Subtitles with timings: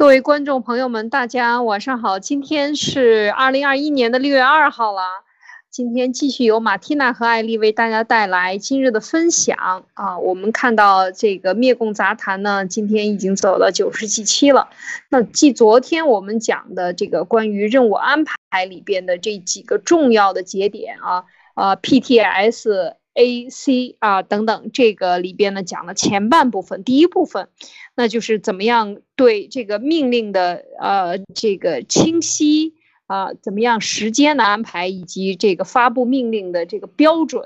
[0.00, 2.18] 各位观众朋友们，大家晚上好！
[2.18, 5.02] 今天是二零二一年的六月二号了。
[5.68, 10.18] 今天继续由马蒂娜和艾丽为大家带来今日的分享啊。
[10.18, 14.70] 我们看到这个灭共杂谈呢，今天已经走了九十几期了。
[15.10, 22.94] 那继昨天我们讲的这个关于任务安排里边的这几个重要的节点啊，啊 PTS。
[23.14, 27.48] A、C 啊等等，这个里边呢讲了前半部分，第一部分，
[27.94, 32.74] 那就是怎么样对这个命令的呃这个清晰
[33.06, 37.42] 啊，怎么样时间的安排，以及这个发布命令的这个标准，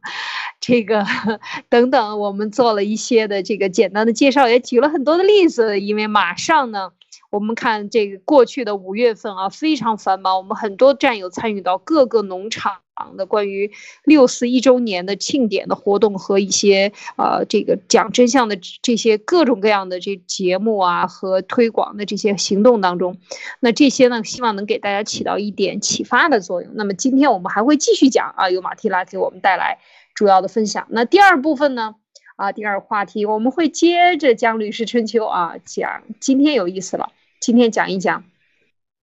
[0.60, 1.04] 这个
[1.68, 6.92] 等等，我们做了一些的这个简单的介绍，也举了很多的例子，因为马上呢。
[7.30, 10.38] 我们看这个过去的五月份啊，非常繁忙。
[10.38, 12.80] 我们很多战友参与到各个农场
[13.16, 13.70] 的关于
[14.04, 23.18] 六四一周年的庆典的活动和一些呃这个讲真相的这些各种各样的这节目啊和推广的这些行动当中。
[23.60, 26.72] 那这些呢，希望能给大家起到一点启发的作用。
[26.74, 29.78] 那么今天我们还会继续讲啊，由马蒂拉给我们带来
[30.14, 30.86] 主要的分享。
[30.90, 31.94] 那第二部分呢？
[32.38, 37.12] 啊，第二个话题我们会接着讲《吕氏春秋》啊，讲今天有意思了。
[37.40, 38.22] 今天讲一讲，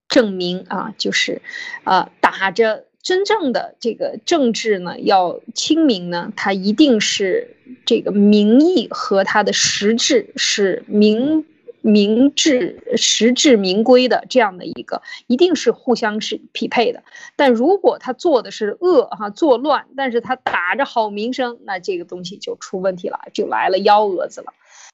[0.08, 1.41] 证明啊，就是，
[1.83, 11.45] 呃，打着真正的这个政治呢，要清明呢，它一定是这个民意和它的实质是明
[11.86, 17.03] 明智实至名归的这样的一个，一定是互相是匹配的。
[17.36, 24.47] 但如果他做的是恶哈作乱，但是他打着好名声，那这个东西就出问题了，就来了幺蛾子了。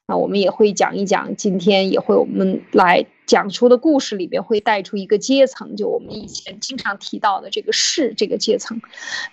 [0.06, 8.82] 那我们也会讲一讲，今天也会我们来讲出的故事里边会带出一个阶层，就我们以前经常提到的这个士这个阶层。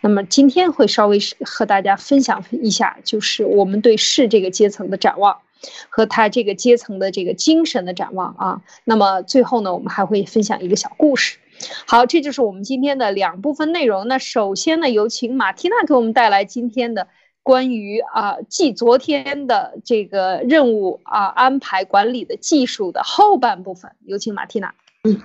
[0.00, 5.38] 那么今天会稍微和大家分享一下，就是我们对士这个阶层的展望，
[5.88, 8.62] 和他这个阶层的这个精神的展望啊。
[8.84, 11.38] 那么最后呢，我们还会分享一个小故事。
[11.86, 14.08] 好，这就是我们今天的两部分内容。
[14.08, 17.08] 那首先呢，有请马蒂娜给我们带来今天的。
[17.44, 24.74] 关于啊，继昨天的这个任务啊安排管理的技术的后半部分，有请马蒂娜。
[25.04, 25.18] 嗯，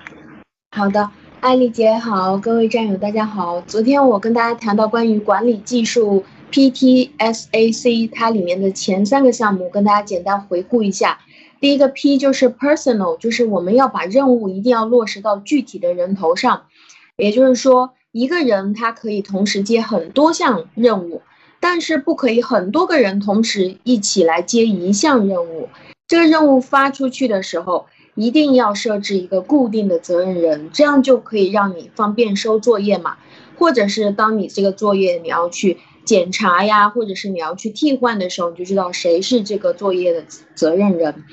[0.72, 1.10] 好的，
[1.42, 3.60] 艾丽姐好，各位战友大家好。
[3.60, 11.18] 昨天我跟大家谈到关于管理技术 PTSAC，它里面的前三个项目，跟大家简单回顾一下。
[11.59, 16.68] 第一个 P 就是 Personal，就是我们要把任务一定要落实到具体的人头上，
[17.18, 21.24] 也就是说，一个人他可以同时接很多项任务。
[21.59, 25.69] 但是不可以很多个人同时一起来接一项任务。
[26.08, 33.16] 这个任务发出去的时候，一定要设置一个固定的责任人，这样就可以让你方便收作业嘛。
[33.58, 40.24] 或者是当你这个作业你要去检查呀，或者是你要去替换的时候，你就知道谁是这个作业的
[40.56, 41.24] 责任人。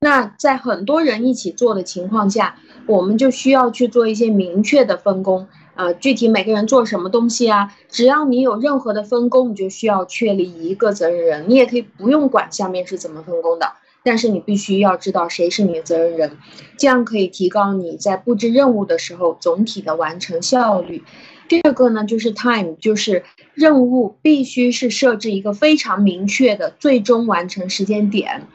[0.00, 5.46] 那在很多人一起做的情况下，我们就需要去做一些明确的分工。
[5.74, 7.74] 呃，具体每个人做什么东西啊？
[7.88, 11.44] 只要你有任何的分工，你就需要确立一个责任人。
[11.48, 16.38] 你也可以不用管下面是怎么分工的，但是你必须要知道谁是你的责任人，
[16.76, 21.02] 这样可以提高你在布置任务的时候总体的完成效率。
[21.50, 23.24] 第二个呢，就是 time，就是
[23.54, 28.46] 任务必须是设置一个非常明确的最终完成时间点。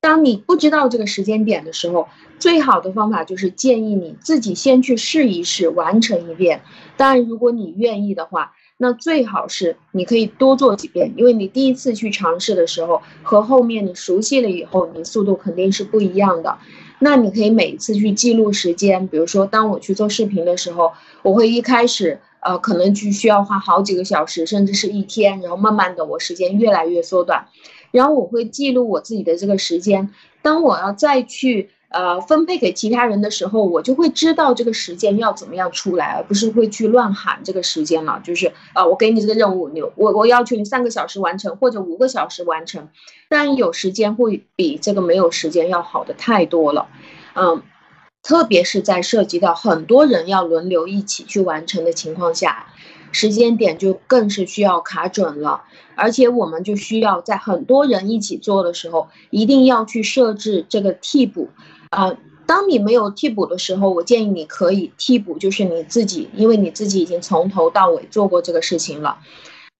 [0.00, 6.62] 当你不知道这个时间点的时候，最好的方法就是建议你自己先去试一试，完成一遍。
[6.96, 16.56] 当然，如果你愿意的话，那最好是你可以多做几遍，因为你第一次去尝试的时候和后面你熟悉了以后，你速度肯定是不一样的。
[16.98, 20.92] 那你可以每一次去记录时间，比如说当我去做视频的时候，
[21.22, 27.46] 我会一开始呃可能去需要花好几个小时，甚至是一天，然后慢慢的我时间越来越缩短，
[27.90, 30.10] 然后我会记录我自己的这个时间。
[30.42, 31.70] 当我要再去。
[31.90, 38.20] 呃，分配给其他人的时候，我就会知道这个时间要怎么样出来，而不是会去乱喊这个时间了。
[38.22, 42.88] 就是啊，我给你这个任务，你我我要求你三个小时完成，或者五个小时完成。
[43.30, 46.88] 但有时间会比这个没有时间要好的太多了。
[47.34, 47.62] 嗯，
[48.22, 52.66] 特别是在涉及到很多人要轮流一起去完成的情况下，
[53.12, 55.62] 时间点就更是需要卡准了。
[55.94, 61.48] 而且我们就需要在很多人一起做的时候，一定要去设置这个替补。
[61.90, 69.18] 啊，当你没有替补的时候，我建议你可以替补，就是你自己，因为你自己已经从头到尾做过这个事情了。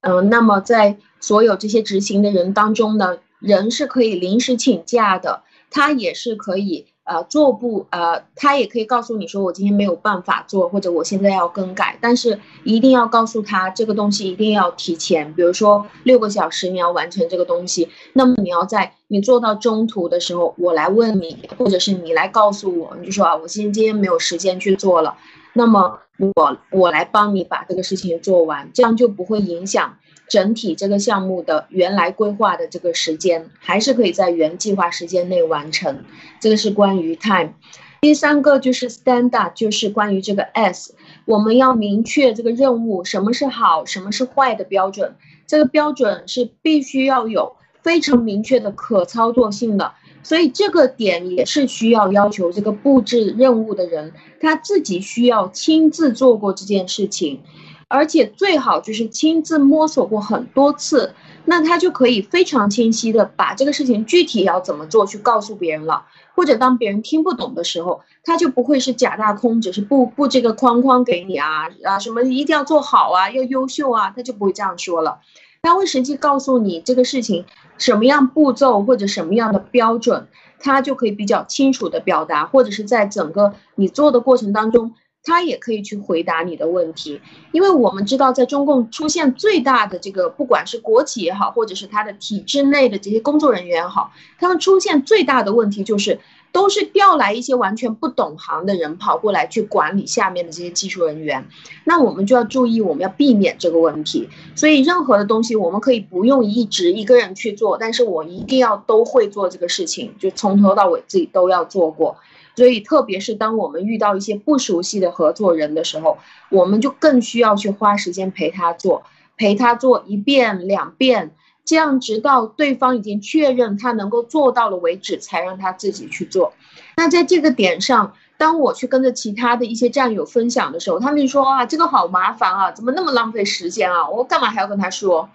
[0.00, 25.16] 嗯，那么在所有这些执行的人当中呢，人是可以临时请假的，他也是可以呃做不呃，他也可以告诉你说我今天没有办法做，或者我现在要更改，但是一定要告诉他这个东西一定要提前，比如说六个小时你要完成这个东西，那么你要在你做到中途的时候，我来问你，或者是你来告诉我，你就说啊，我今天今天没有时间去做了，
[25.54, 25.98] 那么
[26.36, 29.96] 我我来帮你把这个事情做完，这样就不会影响。
[30.28, 36.04] 整体这个项目的原来规划的这个时间，还是可以在原计划时间内完成。
[36.40, 37.54] 这个是关于 time。
[38.00, 40.94] 第三个就是 standard，就是关于这个 s，
[41.24, 45.16] 我们要明确这个任务什么是好，什么是坏的标准。
[45.48, 57.40] 这个标准是必须要有非常明确的可操作性的，所以这个点也是需要要求这个布置任务的人他自己需要亲自做过这件事情。
[57.88, 61.14] 而且最好就是亲自摸索过很多次，
[61.46, 66.04] 那他就可以非常清晰的把这个事情具体要怎么做去告诉别人了。
[66.34, 75.20] 或者当别人听不懂的时候，他就不会是假大空，只是布布这个框框给你啊啊什么一定要做好啊，要优秀啊，他就不会这样说了。
[75.62, 77.44] 他会实际告诉你这个事情
[77.78, 80.28] 什么样步骤或者什么样的标准，
[80.60, 84.94] 他就可以比较清楚的表达，或者是在整个你做的过程当中。
[85.28, 87.20] 他也可以去回答你的问题，
[87.52, 96.18] 因为我们知道，在中共出现最大的这个，不管是国企也好，或者是他的体制内的这些工作人员也好，他们出现最大的问题就是，
[96.50, 101.46] 都是调来一些完全不懂行的人跑过来去管理下面的这些技术人员。
[101.84, 104.30] 那我们就要注意，我们要避免这个问题。
[104.54, 112.16] 所以，任何的东西我们可以不用一直一个人去做，但是我一定要都会做这个事情，就从头到尾自己都要做过。
[112.58, 116.18] 所以，特别是当我们遇到一些不熟悉的合作人的时候，
[116.50, 119.04] 我们就更需要去花时间陪他做，
[119.36, 121.30] 陪他做一遍、两遍，
[121.64, 126.52] 这样直到对方已经确认他能够做到了为止，才让他自己去做。
[126.96, 134.08] 那在这个点上，当我去跟着其他的一些战友分享的时候，他们就说：“啊，这个好麻烦啊，怎么那么浪费时间啊？
[134.10, 135.28] 我干嘛还要跟他说？”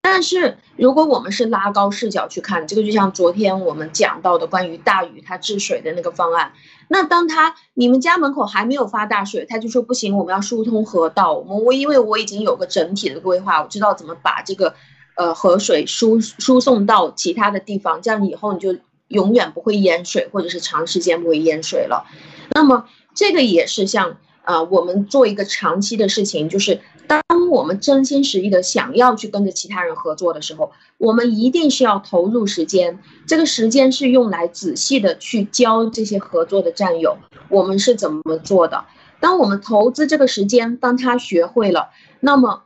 [0.00, 6.52] 但是，如果我们是拉高视角去看，这个就像昨天我们讲到的关于大禹他治水的那个方案，
[6.88, 11.34] 那当他你们家门口还没有发大水，他就说不行，我们要疏通河道。
[11.34, 14.74] 我们我因为我已经有个整体的规划，我知道怎么把这个
[15.16, 18.76] 呃河水输输送到其他的地方，这样以后你就
[19.08, 22.06] 永远不会淹水，或者是长时间不会淹水了。
[22.50, 24.16] 那么这个也是像。
[24.42, 27.20] 啊，我们做一个长期的事情，就是当
[27.50, 33.00] 我们真心实意的想要去跟着其他人合作的时候，我们一定是要投入时间。
[33.26, 37.18] 这个时间是用来仔细的去教这些合作的战友，
[37.48, 38.84] 我们是怎么做的。
[39.18, 41.88] 当我们投资这个时间，当他学会了，
[42.20, 42.62] 那么。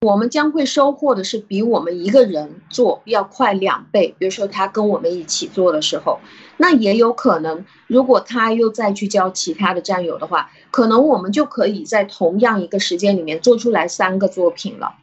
[0.00, 4.14] 我们将会收获的是比我们一个人做要快两倍。
[4.16, 6.20] 比如说他跟我们一起做的时候，
[6.56, 14.94] 那也有可能，如果他又再去教其他的战友的话，可能我们就可以在同样一个时间里面做出来三个作品了。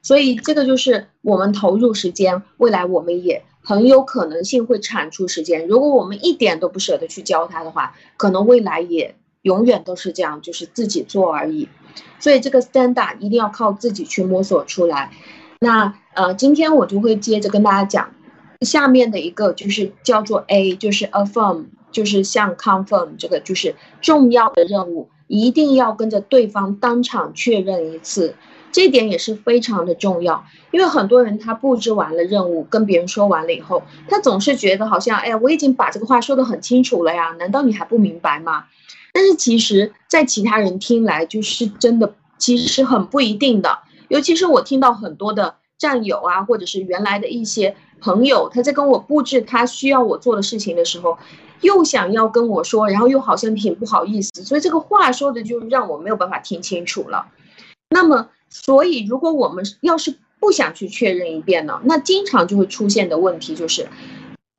[0.00, 5.68] 所以这个就是我们投入时间，未来我们也很有可能性会产出时间。
[5.68, 11.68] 如果我们一点都不舍得去教他的话，可能未来也永远都是这样，就是自己做而已。
[12.18, 15.10] 所以这个 standard 一定要靠自己去摸索出来。
[15.58, 18.10] 那呃，今天我就会接着跟大家讲
[18.62, 28.34] 下面的一个，就是叫做 A，就是 affirm，就是像 confirm 这个就是重要的任务，一定要跟着对方当场确认一次。
[28.72, 38.66] 这点也是非常的重要，因为很多人他布置完了任务，跟别人说完了以后，他总是觉得好像，哎呀，我已经把这个话说得很清楚了呀，难道你还不明白吗？
[39.12, 43.78] 但是其实，在其他人听来，就是真的，其实是很不一定的。
[44.08, 51.18] 尤其是我听到很多的战友啊，或者是原来的一些朋友，他在跟我布置他需要我做的事情的时候，
[51.60, 57.26] 又想要跟我说，然后又好像挺不好意思，所以这个话说的就让我没有办法听清楚了。
[57.90, 63.88] 那么，所以如果我们要是不想去确认一遍呢，那经常就会出现的问题就是。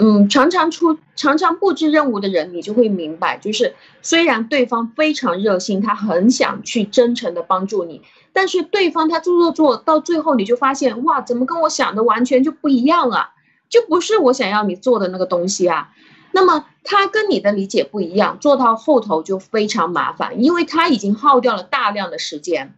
[0.03, 8.01] 嗯，常常出常常布置任务的人，你就会明白，就是虽然对方非常热心，他很想去真诚的帮助你，
[8.33, 13.29] 但是对方他做做做到最后，你就发现哇，怎么跟我想的完全就不一样啊？
[13.69, 15.91] 就不是我想要你做的那个东西啊。
[16.31, 22.73] 那么他跟你的理解不一样，做到后头就非常麻烦，因为他已经耗掉了大量的时间，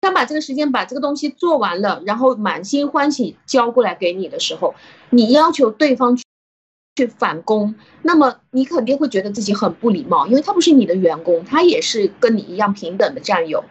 [0.00, 4.74] 他把这个时间把这个东西做完了，然后满心欢喜交过来给你的时候，
[5.10, 6.18] 你要求对方。
[6.94, 13.64] 去反攻，那么你肯定会觉得自己很不礼貌，因为他不是你的员工，他也是跟你一样平等的战友。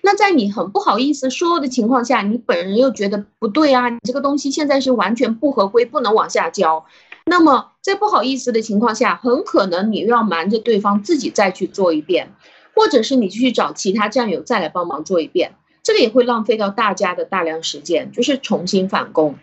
[0.00, 6.84] 那在你很不好意思说的情况下，你本人又觉得不对啊，你这个东西现在是完全不合规，不能往下交。
[7.26, 12.32] 那么在不好意思的情况下，很可能你又要瞒着对方自己再去做一遍，
[12.76, 19.34] 或者是你去找其他战友再来帮忙做一遍，这个也会浪费到大家的大量时间，就是重新返工。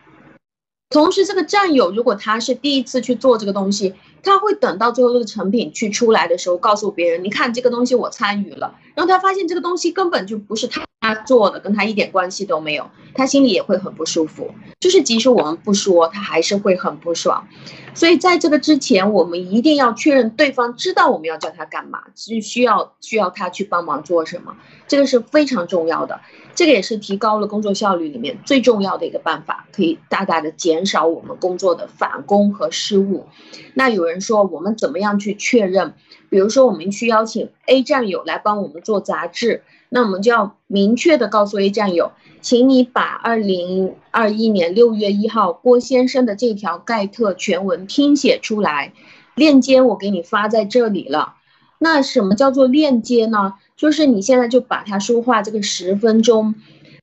[0.96, 14.50] 同时，这个战友如果他是第一次去做这个东西，他会等到最后这个成品去出来的时候，告诉别人：“你看这个东西我参与了。”然后他发现这个东西根本就不是他他做的，跟他一点关系都没有，他心里也会很不舒服。
[14.80, 17.48] 就是即使我们不说，他还是会很不爽。
[17.94, 24.58] 所以在这个之前，我们一定要确认对方知道我们要叫他干嘛，是需要需要他去帮忙做什么，
[24.88, 26.22] 这个是非常重要的。
[26.56, 33.28] 这个也是提高了工作效率里面最重要的一个办法，可以大大的减少我们工作的返工和失误。
[33.76, 35.94] 那有人说我们怎么样去确认？
[36.30, 39.64] 比如说我们去邀请 A 战友来帮我们做杂志，
[39.96, 42.12] 那我们就要明确的告诉 A 战友，
[42.42, 48.92] 请你把二零二一年六月一号郭先生的这条盖特全文拼写出来，
[49.36, 51.36] 链接我给你发在这里了。
[51.80, 53.54] 那什么叫做链接呢？
[53.78, 56.56] 就是你现在就把他说话这个十分钟，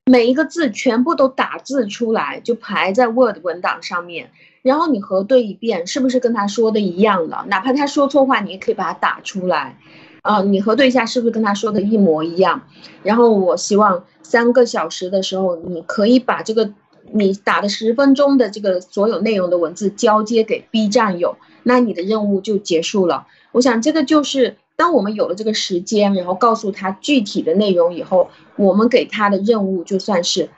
[0.05, 7.47] 每一个字全部都打字出来，就排在 Word 文档上面，然后你核对一遍，是不是跟他说的一样了？
[7.49, 9.79] 哪怕他说错话，你也可以把它打出来，
[10.23, 12.63] 啊，你核对一下是不是跟他说的一模一样。
[13.03, 16.73] 然后我希望三个小时的时候，你可以把这个
[17.13, 23.27] 你打的十分钟的这个所有内容的文字交接给 B 站友，那你的任务就结束了。
[23.53, 24.57] 我想这个就是。
[24.75, 30.49] 当我们有了这个时间，然后告诉他具体的内容以后，我们给他的任务就算是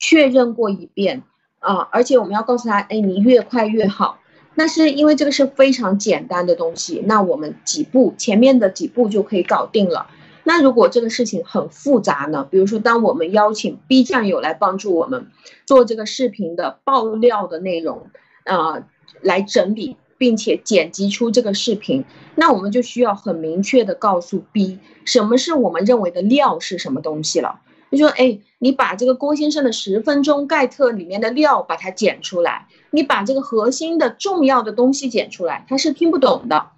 [0.00, 1.22] 确认过一遍
[1.60, 4.18] 啊，而且我们要告诉他，哎，你越快越好。
[4.58, 10.08] 那是因为这个是非常简单的东西，那我们几步前面的几步就可以搞定了。
[10.42, 12.44] 那如果这个事情很复杂呢？
[12.50, 15.28] 比如说，当我们邀请 B 站友来帮助我们
[15.64, 18.10] 做这个视频的爆料的内容
[18.44, 18.82] 啊，
[19.20, 19.96] 来整理。
[20.20, 27.60] 并且剪辑出这个视频，那我们就需要很明确的告诉 B，什么是我们认为的料是什么东西了。
[27.92, 36.70] 就说，哎，你把这个郭先生的十分钟盖特里面的料把它剪出来，你把这个核心的重要的东西剪出来，他是听不懂的。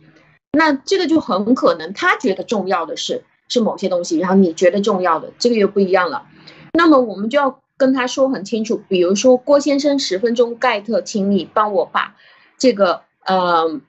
[0.52, 6.26] 那这个就很可能他觉得重要的是是某些东西，然后你觉得重要的这个又不一样了。
[6.72, 12.16] 那么我们就要跟他说很清楚，比如说郭先生十分钟盖特，请你帮我把
[12.58, 13.02] 这个。
[13.26, 13.80] 呃，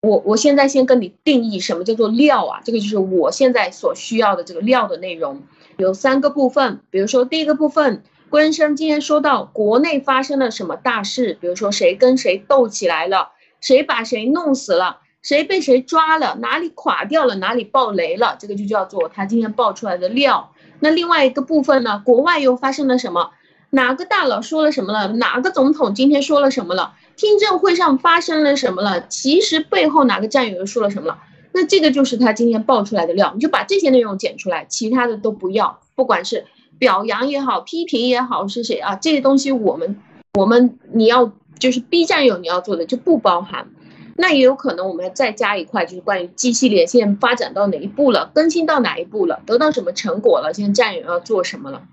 [0.00, 2.60] 我我现在先跟你定义什么叫做料啊？
[2.64, 5.42] 这个就是我现在所需要的这个料的内容，
[5.76, 6.80] 有三个部分。
[6.88, 20.54] 比如说第一个部分，郭先生今天说到国内发生了什么大事，比如说谁跟谁斗起来了，谁把谁弄死了，谁被谁抓了，哪里垮掉了，哪里爆雷了，这个就叫做他今天爆出来的料。
[20.80, 23.32] 那另外一个部分呢，国外又发生了什么？
[23.68, 25.08] 哪个大佬说了什么了？
[25.08, 26.94] 哪个总统今天说了什么了？
[27.16, 29.06] 听证会上发生了什么了？
[29.08, 31.18] 其实背后哪个战友又说了什么了？
[31.52, 35.80] 那这个就是他今天爆出来的料，你就把这些内容剪出来，其他的都不要。
[35.94, 36.46] 不管是
[36.82, 38.96] 表扬也好，批评也好，是谁啊？
[38.96, 40.00] 这些东西我们
[40.36, 43.68] 我们你要就是 B 战友你要做的就不包含。
[44.16, 51.84] 那也有可能我们再加一块，就是关于 G 系列现在发展到哪一步了，更新到哪一步了，得到什么成果了，现在战友要做什么了。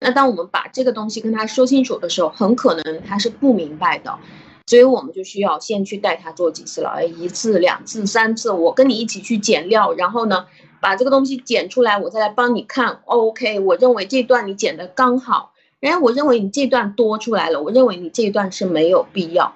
[0.00, 4.18] 那当我们把这个东西跟他说清楚的时候，很可能他是不明白的，
[4.66, 10.46] 所以我们就需要先去带他做几次了，哎，一次、两次、三次，我跟你一起去减料，然后呢，
[10.80, 13.00] 把这个东西剪出来，我再来帮你看。
[13.04, 19.54] OK，我认为这段你剪的刚好，然后我认为你这段多出来了，我认为你这段是没有必要。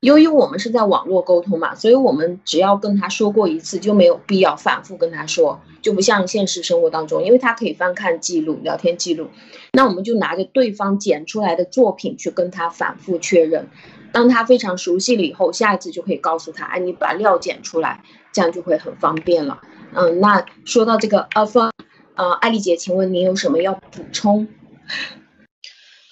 [0.00, 9.28] 由于我们是在网络沟通嘛，所以我们只要跟他说过一次，就没有必要反复跟他说，就不像现实生活当中，因为他可以翻看记录、聊天记录，
[9.72, 13.68] 那我们就拿着对方剪出来的作品去跟他反复确认。
[14.16, 19.60] 当他非常熟悉了以后，下一次就可以告诉他，哎，你把料剪出来，这样就会很方便了。
[19.92, 21.70] 嗯，那说到这个 affirm，
[22.14, 24.48] 呃，艾丽姐，请问您有什么要补充？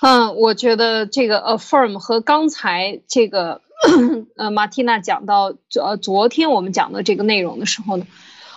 [0.02, 3.62] 嗯，我觉得这个 affirm 和刚才这个。
[4.36, 8.06] 呃，马蒂娜讲到呃昨天我们讲的这个内容的时候呢，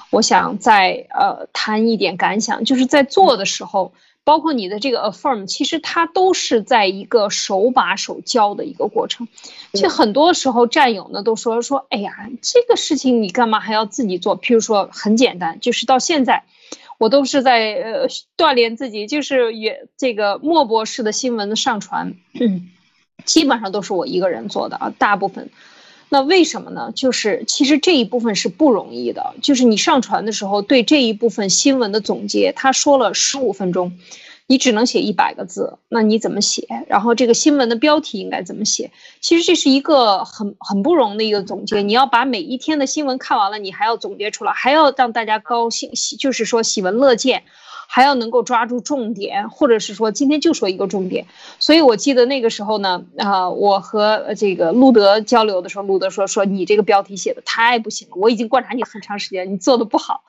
[0.10, 3.94] 我想再呃谈一点感想，就是在做的时候，
[4.28, 9.30] 包括你的这个 affirm，其实它都是在一个手把手教的一个过程。
[9.72, 14.38] 其实很多时候战友呢都说说，哎呀，这个事情你干嘛还要自己做？
[14.38, 16.44] 譬如说很简单，就是到现在
[16.98, 22.16] 我都是在呃锻炼自己，就是也这个莫博士的新闻的上传。
[23.24, 25.50] 基本上都是我一个人做的啊，大部分。
[26.10, 26.92] 那为什么呢？
[26.96, 29.34] 就是其实这一部分是不容易的。
[29.42, 33.98] 就是你上传的时候，对这一部分新闻的总结，他说了十五分钟，
[34.48, 36.66] 你只能写一百个字，那你怎么写？
[36.88, 38.92] 然后这个新闻的标题应该怎么写？
[39.20, 41.82] 其实这是一个很很不容易的一个总结。
[41.82, 47.44] 你要把每一天的新闻看完了，你还要总结出来，还要让大家高兴，喜就是说喜闻乐见。
[47.90, 51.26] 还要能够抓住重点，或者是说今天就说一个重点。
[51.58, 60.22] 所以我记得那个时候呢，啊，我和这个路德交流的时候，路德说说你这个标题写的太不行了，我已经观察你很长时间，你做的不好。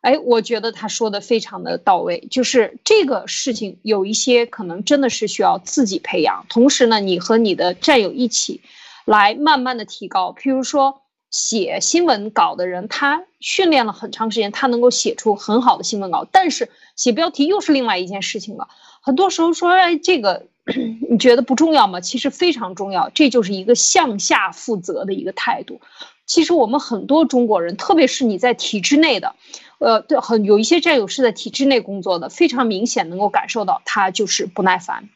[0.00, 8.62] 哎，我觉得他说的非常的到位，就是这个事情有一些可能真的是需要自己培养，同时呢，你和你的战友一起
[9.04, 11.02] 来慢慢的提高，譬如说。
[11.38, 16.26] 写新闻稿的人，他训练了很长时间，他能够写出很好的新闻稿。
[16.32, 18.68] 但是写标题又是另外一件事情了。
[19.02, 20.46] 很多时候说，哎，这个
[21.10, 22.00] 你觉得不重要吗？
[22.00, 25.82] 其实非常重要，这就是一个向下负责的一个态度。
[26.24, 29.36] 其实我们很多中国人，特别是你在体制内的，
[29.78, 35.10] 呃，对，很有一些战友是在体制内工作的，非常明显能够感受到他就是不耐烦。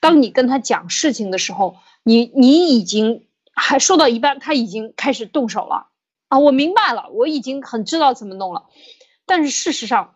[0.00, 3.20] 当你跟他讲事情的时候，你你已经。
[3.56, 5.88] 还说到一半，他已经开始动手了
[6.28, 6.38] 啊！
[6.38, 8.64] 我明白了，我已经很知道怎么弄了，
[9.24, 10.14] 但是事实上，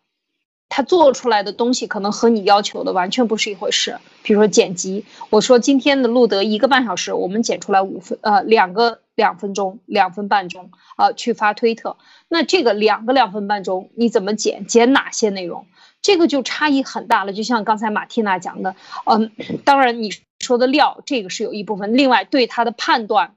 [0.69, 3.99] 他做出来的东西可能和你要求的完全不是一回事。
[4.23, 11.97] 比如说剪辑，我说今天的录得一个半小时，我们剪出来五分呃两个两分钟两分半钟啊去发推特，
[12.29, 14.67] 那这个两个两分半钟你怎么剪？
[14.67, 15.67] 剪哪些内容？
[16.03, 17.33] 这个就差异很大了。
[17.33, 19.33] 就像刚才马蒂娜讲的，嗯，
[19.65, 20.11] 当然你。
[20.51, 21.97] 说的料，这个是有一部分。
[21.97, 23.37] 另外，对他的判断，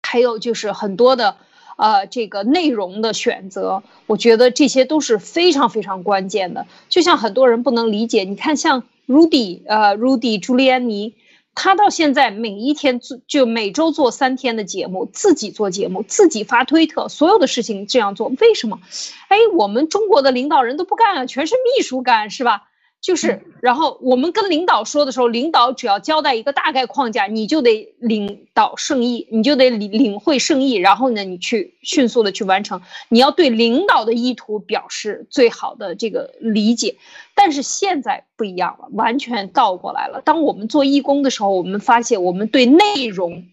[0.00, 1.36] 还有就是很多的，
[1.76, 6.66] 呃，这个内容的选择，我觉得这些都是非常非常关键的。
[6.88, 11.16] 就像很多人不能理解，你看像 Rudy，呃，Rudy 朱利安尼，
[11.54, 18.80] 他到现在每一天做，就每周做三天的节目，自己做节目，自己发推特，所有的事情这样做，为什么？
[19.28, 22.67] 哎，我们中国的领导人都不干啊，全是秘书干，是吧？
[23.00, 32.82] 就是，然后我们跟领导说的时候，领导只要交代一个大概框架，你就得领导圣意，你就得领领会圣意，然后呢，你去迅速的去完成。
[33.08, 36.96] 你要对领导的意图表示最好的这个理解。
[37.36, 40.20] 但是现在不一样了，完全倒过来了。
[40.20, 43.44] 当我们做义工的时候，我们发现我们对内容、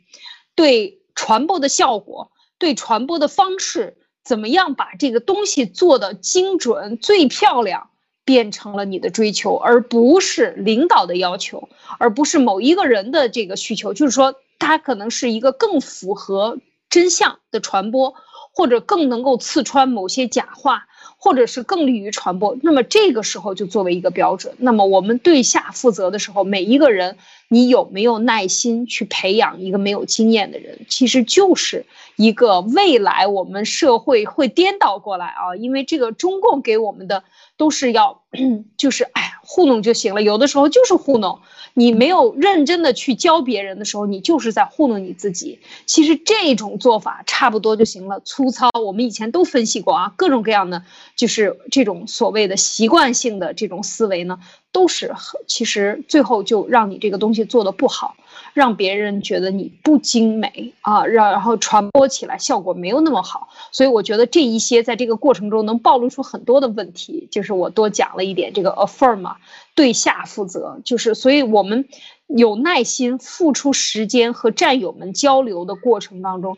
[0.56, 7.92] 对传播的效果、对传播的方式，怎么样把这个东西做的精准、最漂亮。
[8.26, 13.94] 变成了你的追求，而不是领导的要求，而不是某一个人的这个需求。
[13.94, 16.58] 就是说，它可能是一个更符合
[16.90, 18.16] 真相的传播，
[18.52, 20.88] 或者更能够刺穿某些假话，
[21.26, 22.56] 或者是更利于传播。
[22.62, 24.54] 那么这个时候就作为一个标准。
[24.60, 27.18] 那么我们对下负责的时候，每一个人，
[27.50, 30.86] 你有没有耐心去培养一个没有经验的人？
[30.88, 37.24] 其实就是一个未来我们社会会颠倒过来啊，因为这个中共给我们的。
[37.58, 38.22] 都是要，
[38.76, 40.22] 就是哎，糊弄就行了。
[40.22, 41.40] 有的时候就是糊弄，
[41.74, 45.60] 你没有认真的去教别人的时候，你就是在糊弄你自己。
[45.86, 48.70] 其实这种做法差不多就行了，粗糙。
[48.84, 50.84] 我们以前都分析过啊，各种各样的，
[51.16, 54.40] 就是这种所谓的习惯性的这种思维呢，
[54.72, 55.14] 都是
[55.48, 58.16] 其实最后就让你这个东西做的不好。
[58.54, 69.36] 让别人觉得你不精美啊，让然后传播起来效果没有那么好，所以我觉得这一些在这个过程中能暴露出很多的问题，就是我多讲了一点这个 affirm，
[69.76, 71.88] 对下负责，就是所以我们
[72.28, 76.58] 有耐心付出时间和战友们交流的过程当中，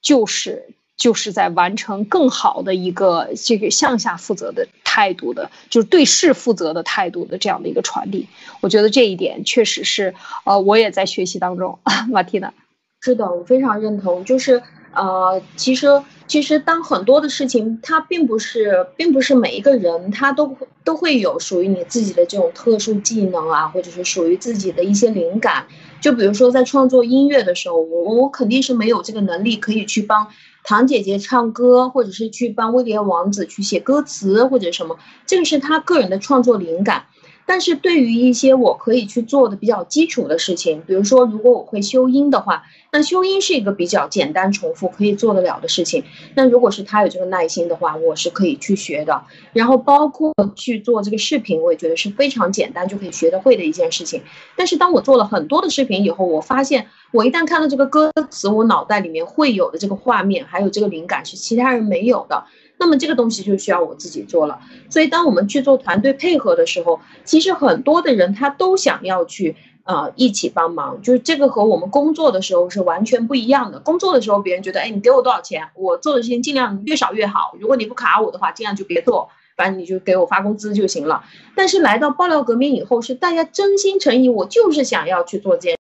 [0.00, 0.74] 就是。
[0.96, 8.28] 就是在完成更好的一个这个向下负责的态度的，就是对事负责的态度的这样的一个传递。
[8.60, 11.78] 我觉得这一点确实是，呃，我也在学习当中。
[12.08, 12.54] 马蒂娜，
[13.00, 14.24] 是的，我非常认同。
[14.24, 15.88] 就是呃，其实
[16.28, 25.66] 其实当很多的事情，它并不是并不是每一个人他都都会有属于你自己的这种特殊技能啊，或者是属于自己的一些灵感。
[26.00, 30.28] 就比如说在创作音乐的时候，我我肯定是没有这个能力可以去帮。
[30.64, 37.04] 唐姐姐唱歌，或者是去帮威廉王子去写歌词，或者什么，这个是他个人的创作灵感。
[37.46, 46.04] 但是对于一些我可以去做的比较基础的事情，比如说，如果我会修音的话，那修音是一个比较简单、重复可以做得了的事情。
[46.34, 49.24] 那如果是他有这个耐心的话，我是可以去学的。
[49.52, 54.22] 然后包括去做这个视频，我也觉得是非常简单就可以学得会的一件事情。
[54.56, 62.44] 但是当我做了很多的视频以后，我发现我一旦看到这个歌词，我脑袋里面会有的这个画面，还有这个灵感是其他人没有的。
[62.78, 64.60] 那么这个东西就需要我自己做了。
[64.90, 73.78] 所以当我们去做团队配合的时候，其实很多的人他都想要去呃一起帮忙，就是这个和我们工作的时候是完全不一样的。
[73.78, 77.56] 工作的时候，别人觉得，哎，你给我多少钱，我做的事情尽量越少越好。
[77.58, 79.28] 如果你不卡我的话，尽量就别做。
[79.56, 81.22] 反正你就给我发工资就行了。
[81.54, 85.78] 但是来到爆料革命以后，是大家真心诚意，我就是想要去做这件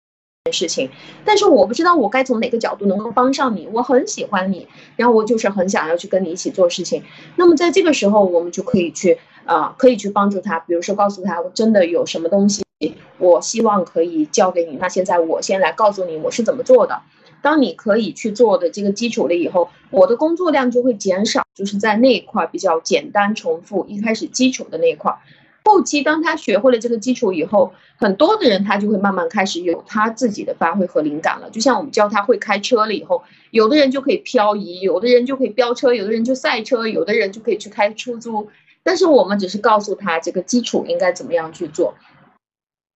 [0.51, 0.89] 事情，
[1.23, 3.69] 但是我不知道我该从哪个角度能够帮上你。
[3.75, 7.03] 我很喜欢你，然后我就是很想要去跟你一起做事情。
[7.37, 12.65] 那么在这个时候，我们就可以去啊，可以去帮助他，比如说告诉他，我真的有什么东西，
[13.19, 14.79] 我希望可以教给你。
[14.81, 17.03] 那现在我先来告诉你我是怎么做的。
[17.43, 25.19] 当你可以去做的这个基础了以后，我的工作量就会减少，就是在那一块比较简单重复，一开始基础的那一块。
[25.71, 31.49] 后期当他学会了这个基础以后，很多的人他就会慢慢开始有他自己的发挥和灵感了。
[31.51, 38.49] 就像我们教他会开车了以后，有的人就可以漂移，有的人就可以飙车，有的人就赛车，有的人就可以去开出租。
[38.83, 41.95] 但是我们只是告诉他这个基础应该怎么样去做。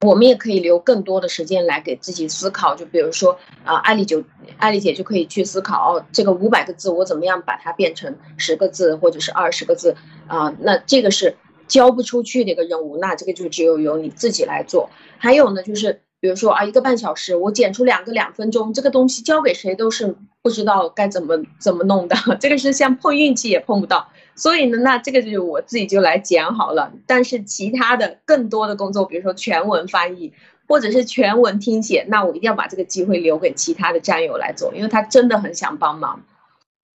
[0.05, 4.23] 我们也可以留更多的时间来给自己思考，就比如说啊，艾丽就
[4.59, 10.55] 艾丽姐就可以去思考，这个五百个字我怎么样把它变成十个字或者是二十个字啊？
[10.61, 14.91] 那这个是交不出去的一个任务，那这个就只有由你自己来做。
[15.19, 24.09] 还有呢，就是比如说啊，一个半小时我剪出两个两分钟，这个东西交给谁都是不知道该怎么怎么弄的， 这个是像碰运气也碰不到。
[24.35, 26.93] 所以呢，那这个就是我自己就来剪好了。
[27.07, 30.33] 但是其他的更多的工作，比如说全文翻译
[30.67, 36.25] 或者是全文听写，那我一定要把这个机会留给其他的战友来做，因为他真的很想帮忙。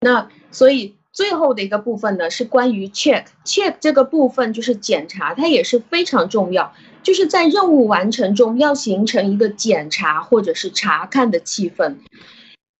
[0.01, 6.73] 那所以最后的一个部分呢，是关于 check check 这个部分，就是检查，它也是非常重要。
[7.03, 11.97] 就是在任务完成中要形成一个检查或者是查看的气氛。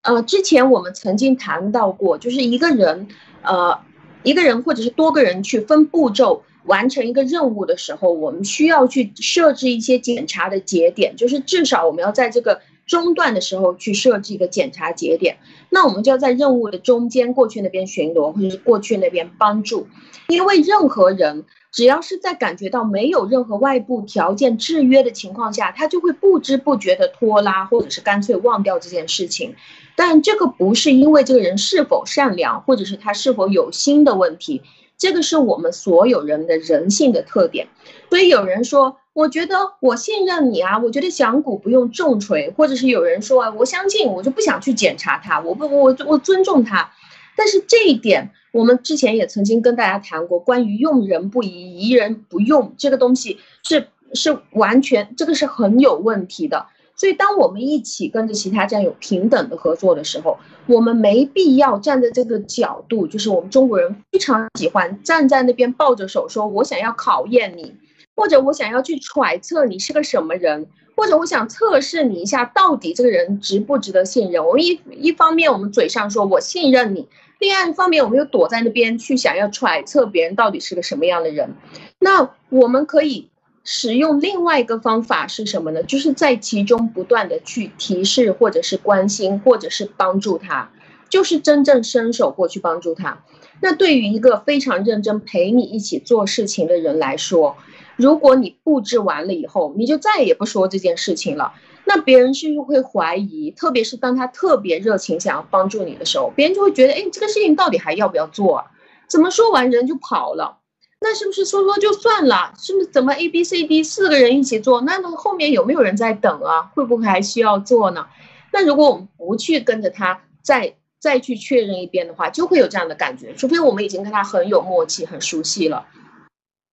[0.03, 3.09] 呃，之前我们曾经谈到过，就是一个人，
[3.43, 3.81] 呃。
[4.25, 15.37] 一个人或者是多个人去分步骤完成一个任务的时候，我们需要去设置一些检查的节点，就是至少我们要在这个中段的时候去设置一个检查节点。
[15.71, 19.87] 那我们就要在任务的中间过去那边巡逻，或者是过去那边帮助，
[20.27, 21.45] 因为任何人。
[21.71, 29.55] 只要是在感觉到没有任何外部条件制约的情况下，他就会不知不觉的拖拉，或者是干脆忘掉这件事情。
[29.95, 34.63] 但这个不是因为这个人是否善良，或者是他是否有心的问题，
[34.97, 37.69] 这个是我们所有人的人性的特点。
[38.09, 46.93] 所以有人说，我觉得我信任你啊，我觉得响鼓不用重锤，或者是有人说啊，我相信，我就不想去检查他，我不，我我尊重他。
[47.37, 48.31] 但是这一点。
[48.51, 56.67] 我们之前也曾经跟大家谈过，关于用人不疑，疑人不用这个东西是是完全这个是很有问题的。
[56.97, 67.75] 所以，当我们一起跟着其他战友平等的合作的时候，我们没必要站在这个角度，就是我们中国人非常喜欢站在那边抱着手说：“我想要考验你，
[68.19, 77.07] 或者我想要去揣测你是个什么人，或者我想测试你一下，到底这个人值不值得信任。”我们一一方面，我们嘴上说我信任你。
[77.39, 81.55] 另外一方面，我们又躲在那边去想要揣测别人到底是个什么样的人。
[82.01, 83.29] 那我们可以
[83.63, 85.85] 使用另外一个方法是什么呢？
[85.85, 90.73] 就是在其中不断的去提示，或者是关心，或者是帮助他，
[91.09, 93.23] 就是真正伸手过去帮助他。
[93.61, 97.57] 那对于一个非常认真陪你一起做事情的人来说，
[97.99, 101.53] 如果你布置完了以后，你就再也不说这件事情了。
[101.85, 103.51] 那别人是不是会怀疑？
[103.51, 108.67] 特别是当他特别热情想要帮助你的时候，别人就会觉得，哎，这个事情到底还要不要做啊？
[109.09, 110.59] 怎么说完人就跑了？
[111.01, 112.53] 那是不是说说就算了？
[112.57, 114.81] 是不是怎么 A B C D 四个人一起做？
[114.83, 116.71] 那后面有没有人在等啊？
[116.75, 118.07] 会不会还需要做呢？
[118.53, 125.87] 那如果我们不去跟着他再再去确认一遍的话，就会有这样的感觉，除非我们已经跟他很有默契、很熟悉了。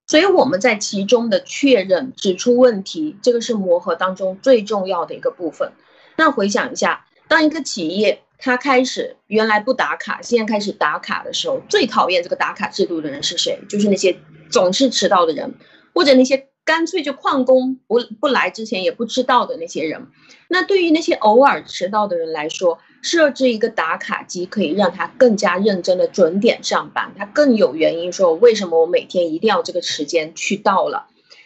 [0.08, 5.72] 所以我们在其中的确认、指出问题，这个是磨合当中最重要的一个部分。
[6.16, 13.60] 那回想一下，当一个企业它开始原来不打卡，现在开始打卡的时候，最讨厌这个打卡制度的人是谁？
[13.70, 14.18] 就是那些
[14.50, 15.54] 总是迟到的人，
[15.94, 16.48] 或者那些。
[16.66, 20.08] 干脆就旷工不不来之前也不知道的那些人，
[20.48, 31.06] 那对于那些偶尔迟到的人来说，设置一个打卡机可以让他更加认真的准点上班，他更有原因说为什么我每天一定要这个时间去到了。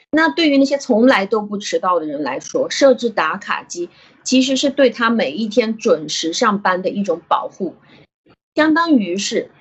[0.09, 3.89] 那对于那些从来都不迟到的人来说，设置打卡机
[4.23, 7.75] 其实是对他每一天准时上班的一种保护，
[8.55, 9.51] 相当于是。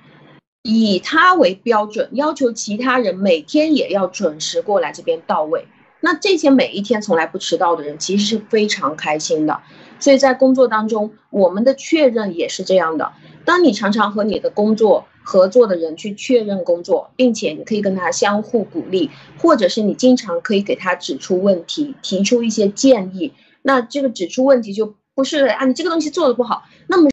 [0.63, 5.65] 以他为标准，要求其他人每天也要准时过来这边到位。
[6.01, 9.61] 那这些每一天从来不迟到的人，其实是非常开心的。
[9.99, 13.11] 所以在工作当中，我们的确认也是这样的。
[13.43, 23.33] 当你常常和你的工作合作的人去确认工作，并且你可以跟他相互鼓励，或者是你经常可以给他指出问题，提出一些建议。
[23.61, 27.09] 那这个指出问题就不是啊，你这个东西做的不好，那么。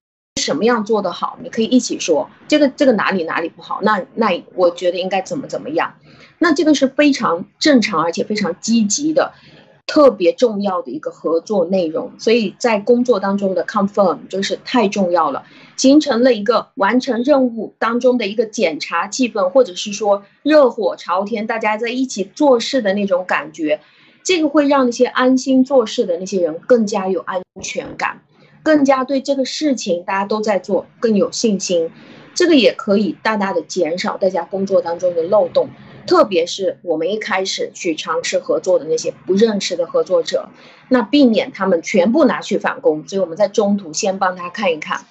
[0.47, 5.95] 什么样做得好，你可以一起说这个这个哪里哪里不好，那那我觉得应该怎么怎么样，
[6.39, 9.33] 那这个是非常正常而且非常积极的。
[9.89, 15.45] 特别重要的一个合作内容，所以在工作当中的 confirm 就是太重要了，
[15.77, 23.79] 形成了一个完成任务当中的一个检查气氛，或者是说热火朝天，大家在一起做事的那种感觉，
[24.25, 28.23] 这个会让那些安心做事的那些人更加有安全感，
[28.67, 31.89] 更加对这个事情大家都在做更有信心，
[32.35, 35.69] 这个也可以大大的减少大家工作当中的漏洞。
[36.05, 40.49] 特别是我们一开始去尝试合作的那些不认识的合作者，
[40.89, 43.07] 那避免他们全部拿去返工。
[43.07, 45.05] 所以我们在中途先帮他看一看，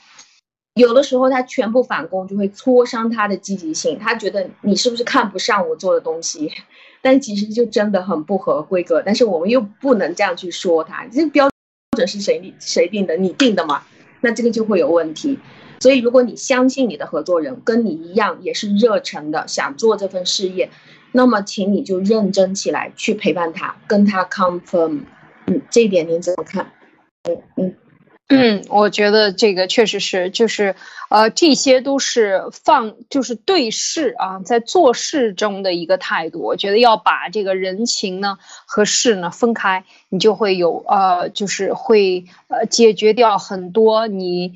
[0.74, 6.52] 有的时候他全部返工就会挫伤他的积极性，他觉得你是不是看不上我做的东西？
[7.02, 9.02] 但其实就真的很不合规格。
[9.02, 11.50] 但是我们又不能这样去说他，这标
[11.96, 13.16] 或者是谁你谁定的？
[13.16, 13.84] 你定的嘛？
[14.20, 15.40] 那这个就会有问题。
[15.80, 20.70] 所以，如果你相信你的合作人跟你一样也是热诚的，想做这份事业，
[21.14, 25.04] 那么请你就认真起来，去陪伴他，跟他 confirm。
[25.48, 26.74] 嗯，这一点您怎么看？
[27.24, 27.76] 嗯嗯
[28.28, 30.76] 嗯，我觉得这个确实是，就是
[31.10, 36.40] 呃，这些都是放，就是对事啊，在做事中的一个态度。
[36.40, 44.54] 我觉得要把这个人情呢和事呢分开，你就会有呃，就是会呃解决掉很多你。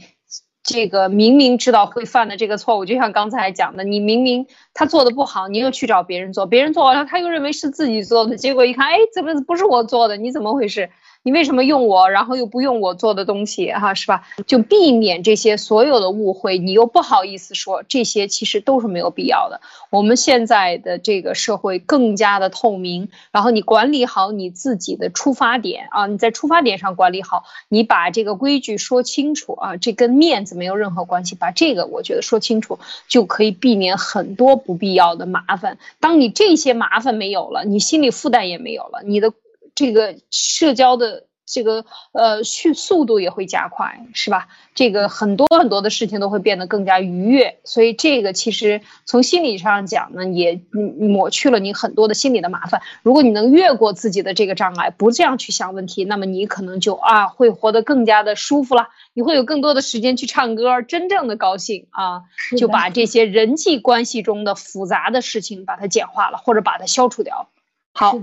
[0.61, 10.17] 这个明明知道会犯的这个错误，就像刚才讲的，你明明他做的不好，你又去找别人做，别人做完了，他又认为是自己做的，结果一看，哎，怎么不是我做的？
[10.17, 10.91] 你怎么回事？
[11.21, 14.23] 你为什么用我，然后又不用我做的东西，哈，是吧？
[14.47, 19.59] 就避免这些所有的误会，你又不好意思说，这些其实都是没有必要的。
[19.89, 32.79] 我们现在的这个社会更加的透明，然后你管理好你自己的出发点啊，你在出发点上管理好，你把这个规矩说清楚啊，这跟面子没有任何关系，把这个我觉得说清楚，
[33.09, 35.77] 就可以避免很多不必要的麻烦。
[35.99, 39.33] 当你这些麻烦没有了，你心理负担也没有了，你的。
[39.79, 44.49] 这个社交的这个呃速速度也会加快，是吧？
[44.75, 52.81] 这个很多很多的事情都会变得更加愉悦，所以这个其实从心理上讲呢，也抹去了你很多的心理的麻烦。
[53.03, 58.89] 如果你能越过自己的这个障碍，不这样去想问题，那么你可能就啊会活得更加的舒服了。
[59.13, 62.23] 你会有更多的时间去唱歌，真正的高兴啊，
[62.57, 67.47] 就把这些人际关系中的复杂的事情把它简化了，或者把它消除掉。
[67.93, 68.19] 好。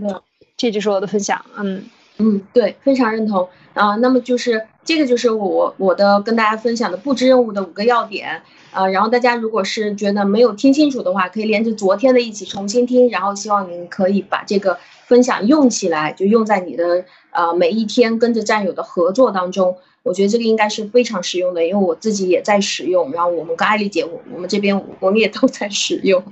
[0.57, 1.85] 这就是我的分享，嗯
[2.19, 3.95] 嗯，对，非常认同啊。
[3.97, 8.43] 那么就是这个就是我我的跟大家分享的布置任务的五个要点
[8.73, 8.89] 啊。
[8.89, 13.11] 然后大家如果是觉得没有听清楚的话，可以连着昨天的一起重新听。
[13.11, 19.77] 然后希望您可以把这个分享用起来，就用在你的呃每一天跟着战友的合作当中。
[20.03, 23.13] 我觉得这个应该是非常实用的，因为我自己也在使用。
[23.13, 26.25] 然后我们跟艾丽姐，我我们这边我们也都在使用，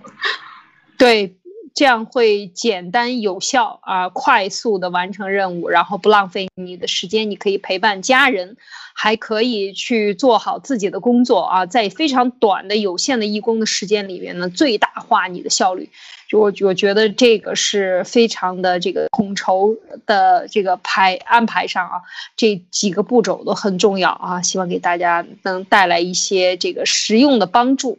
[0.96, 1.36] 对。
[1.74, 7.28] 这样会简单有效啊，快速的完成任务，然后不浪费你的时间。
[7.28, 8.56] 你可以陪伴家人，
[8.94, 15.90] 还可以去做好自己的工作啊，在非常短的有限的义工的时间里面呢，最大化你的效率。
[16.28, 22.00] 就我我觉得这个是非常的这个统筹的这个排安排上啊，
[22.36, 27.98] 这几个步骤都很重要啊，希望给大家能带来一些这个实用的帮助。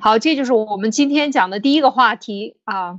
[0.00, 2.98] 好，这就是我们今天讲的第一个话题啊。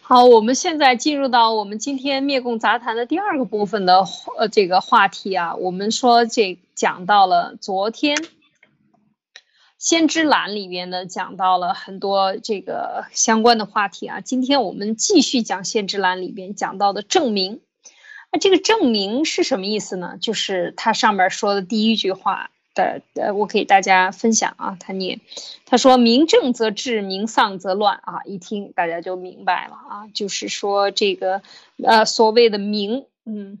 [0.00, 4.04] 好，我们现在进入到我们今天灭共杂谈的第二个部分的
[4.38, 5.54] 呃这个话题啊。
[5.54, 8.16] 我们说这讲到了昨天
[9.78, 14.20] 先知栏里面呢，讲到了很多这个相关的话题啊。
[14.20, 17.60] 今天我们继续讲先知栏里边讲到的证明。
[18.32, 20.16] 那这个证明是什么意思呢？
[20.20, 22.50] 就是它上面说的第一句话。
[22.74, 25.20] 的呃，我给大家分享啊，他念，
[25.66, 31.42] 他说民正则治，民丧则乱啊，一听大家就明白了啊，就是说这个
[31.82, 33.58] 呃所谓的名，嗯，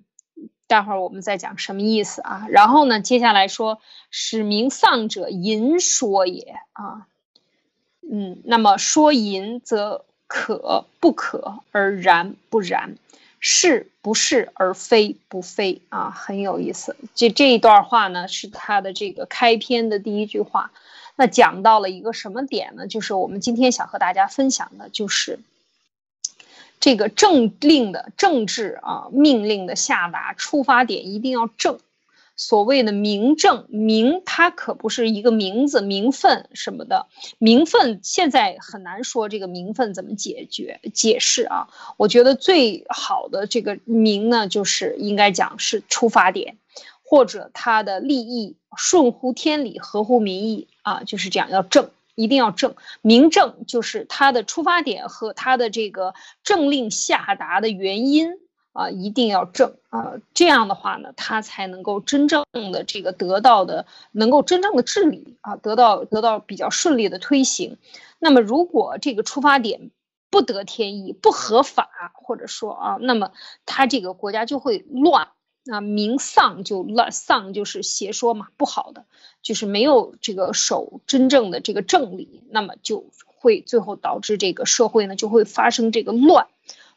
[0.66, 2.46] 待会儿我们再讲什么意思啊。
[2.50, 7.06] 然后呢，接下来说使民丧者淫说也啊，
[8.10, 12.96] 嗯，那么说淫则可不可而然不然。
[13.40, 16.94] 是不是而非不非啊，很有意思。
[17.14, 20.70] 这这一段话呢，是他的这个开篇的第一句话。
[21.16, 22.86] 那讲到了一个什么点呢？
[22.86, 25.40] 就是我们今天想和大家分享的，就是
[26.80, 31.78] 这个政令的政治啊，命令的下达出发点一定要正。
[32.40, 37.06] 所谓的名正名，它可不是一个名字、名分什么的。
[37.36, 41.68] 名分现在很难说这个名分怎么解决、解释啊。
[41.98, 46.56] 我觉得最好的这个名呢，就是应该讲是出发点，
[47.04, 52.74] 或者他的利益顺乎天理、合乎民意啊，就是这样，要正，一定要正。
[53.02, 58.30] 明正就是他的出发点和他的这个政令下达的原因
[58.72, 60.14] 啊，一定要正啊。
[60.34, 67.78] 这样的话呢，他才能够真正的这个得到的，能够真正的治理啊，得到得到比较顺利的推行。
[68.18, 69.90] 那么，如果这个出发点
[70.30, 73.32] 不得天意、不合法，或者说啊，那么
[73.66, 75.28] 他这个国家就会乱。
[75.70, 79.04] 啊，明丧就乱，丧就是邪说嘛，不好的，
[79.42, 86.46] 就是没有这个守真正的这个正理，那么就会最后导致这个社会呢就会发生这个乱，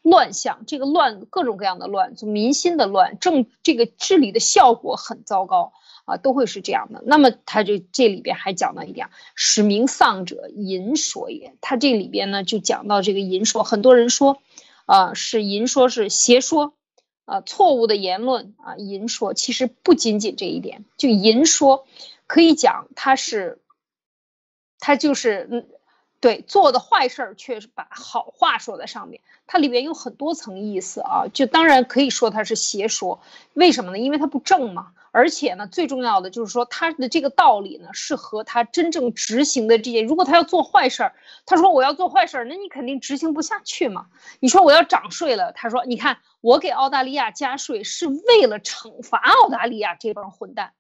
[0.04, 5.74] 乱象，这个乱各种各样的乱，就民心的乱，政这个治理的效果很糟糕
[6.06, 7.02] 啊，都会是这样的。
[7.06, 14.42] 那么他就这里边还讲到一点，使民丧者淫说也，他这里边呢就讲到这个淫说，很多人说，
[14.86, 16.76] 啊，是淫说是邪说。
[17.26, 21.88] 啊，错误的言论啊，淫说其实不仅仅这一点，就淫说，
[22.28, 23.62] 可以讲他是，
[24.78, 25.66] 他就是嗯，
[26.24, 33.20] 对做的坏事儿，却是把好话说在上面，它里边有很多层意思啊，就当然可以说它是邪说，
[33.52, 34.00] 为什么呢？
[34.00, 34.94] 因为它不正嘛。
[35.12, 40.02] 而且呢，最重要的就是说，他的这个道理呢，是和他真正执行的这些。
[40.02, 41.14] 如果他要做坏事儿，
[41.46, 44.08] 他说我要做坏事儿，那你肯定执行不下去嘛。
[44.40, 50.72] 你说我要涨税了，他说你看我给澳大利亚加税是为了惩罚澳大利亚这帮混蛋，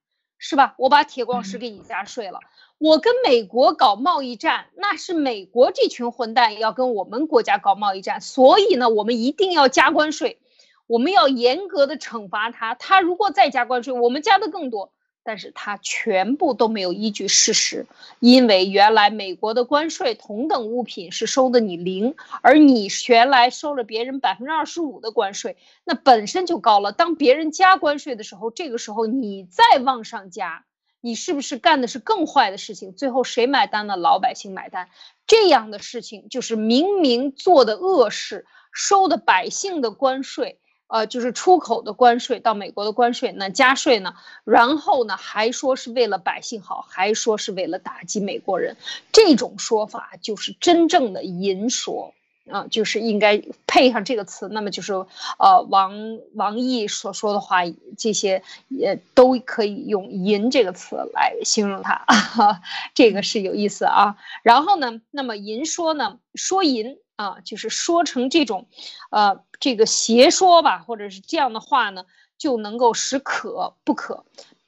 [0.45, 0.75] 是吧？
[0.77, 2.41] 我把铁矿石给你加税了。
[2.77, 10.41] 我跟美国搞贸易战，那是美国这群混蛋要跟我们国家搞贸易战，所以呢，我们一定要加关税。
[10.85, 14.91] 我们要严格的惩罚他，他如果再加关税，我们加的更多。
[15.23, 17.87] 但是他全部都没有依据事实，
[18.19, 25.55] 因为原来美国的关税同等物品是收的你零，而你原来收了别人百分之二十五的关税，
[25.85, 26.91] 那本身就高了。
[26.91, 30.65] 当别人加关税的时候，这个时候你再往上加，
[30.99, 32.93] 你是不是干的是更坏的事情？
[32.93, 33.95] 最后谁买单呢？
[33.95, 34.89] 老百姓买单。
[35.25, 40.59] 这样的事情就是明明做的恶事，收的百姓的关税。
[40.93, 44.13] 呃，就是出口的关税到美国的关税，那加税呢？
[44.43, 48.77] 然后呢，还说是为了百姓好，还说是为了打击美国人，
[49.11, 52.13] 这种说法就是真正的淫说
[52.47, 57.61] 啊，就是应该配上这个词，那么就是呃，王王毅所说的话，
[57.97, 62.05] 这些也都可以用“淫”这个词来形容他，
[62.93, 64.17] 这个是有意思啊。
[64.43, 66.99] 然后呢，那么淫说呢，说淫。
[67.15, 68.65] 啊，就是说成这种，
[69.11, 72.05] 呃，这个邪说吧，或者是这样的话呢，
[72.37, 74.25] 就能够使可不可，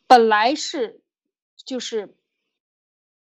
[0.08, 1.02] 本来是，
[1.66, 2.16] 就是，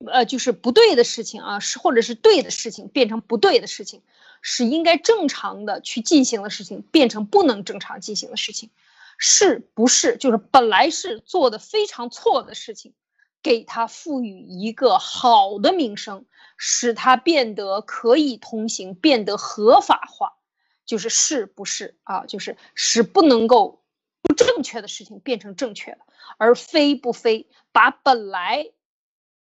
[0.05, 4.03] 呃，就是不对的事情啊，是或者是对的事情变成不对的事情，
[4.43, 8.69] 使应该正常的去进行的事情变成不能正常进行的事情，
[9.17, 10.17] 是不是？
[10.17, 12.93] 就是本来是做的非常错的事情。
[13.41, 16.25] 给他赋予一个好的名声，
[16.57, 20.33] 使他变得可以通行，变得合法化，
[20.85, 22.25] 就是是不是啊？
[22.25, 23.81] 就是使不能够
[24.21, 25.99] 不正确的事情变成正确的，
[26.37, 28.71] 而非不非，把本来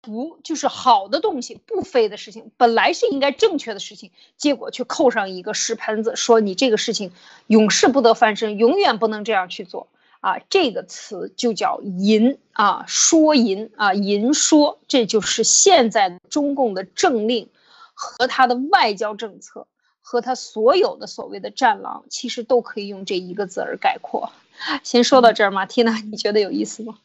[0.00, 7.12] 不就是好的东西不非的事情，本来是应该正确的事情，结果却扣上一个屎盆子，说你这个事情
[7.46, 9.88] 永世不得翻身，永远不能这样去做。
[10.20, 17.48] 啊，这个词就叫淫啊，说淫啊，淫说，这就是现在中共的政令
[17.94, 19.66] 和他的外交政策
[20.10, 24.32] 和他所有的所谓的战狼，其实都可以用这一个字儿概括。
[24.82, 26.98] 先说到这儿，马蒂娜，你觉得有意思吗？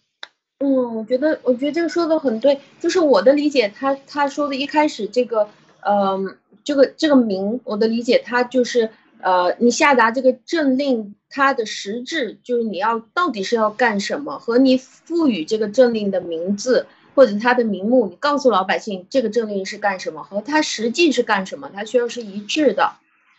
[0.57, 5.47] 嗯，我觉得，我觉得这个说的很对，就是我的理解，他他说的一开始这个，
[5.87, 8.89] 嗯，这个这个名，我的理解，他就是。
[9.21, 22.91] 呃，你下达这个政令，它的实质就是你要到底是要干什么，和你赋予这个政令的名字或者它的名目，你告诉老百姓这个政令是干什么，和它实际是干什么，它需要是一致的。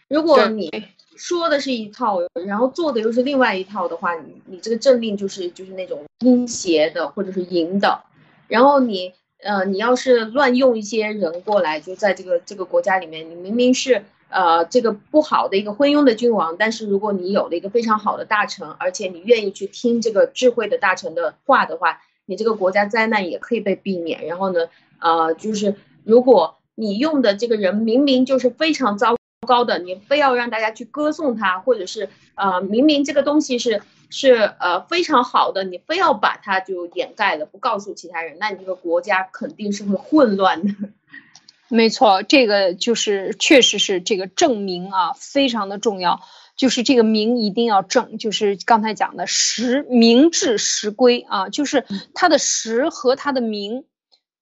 [0.09, 0.71] 如果你
[1.17, 8.03] 说的是一套，然后做的又是另外一套的话，你你这个政令就是就是那种阴邪的或者是淫的。
[8.49, 9.13] 然后你
[9.43, 14.05] 呃，你要是乱用一些人过来，就在这个这个国家里面，你明明是。
[14.29, 24.27] 呃，这个不好的一个昏庸的君王，但是如果你有了一个非常好的大臣，而且你愿意去听这个智慧的大臣的话的话，你这个国家灾难也可以被避免。
[24.27, 24.69] 然后呢，
[25.01, 29.17] 呃，就是如果你用的这个人明明就是非常糟
[29.47, 40.75] 糕的，你非要让大家去歌颂他，或者是呃，明明这个东西是是呃非常好的，你非要把它就掩盖了，不告诉其他人，那你这个国家肯定是会混乱的。
[41.69, 46.21] 没错，这个就是确实是这个证明啊，非常的重要。
[46.57, 51.85] 就是这个名一定要正，就是刚才讲的实名至实归啊，就是
[52.15, 53.85] 他的实和他的名，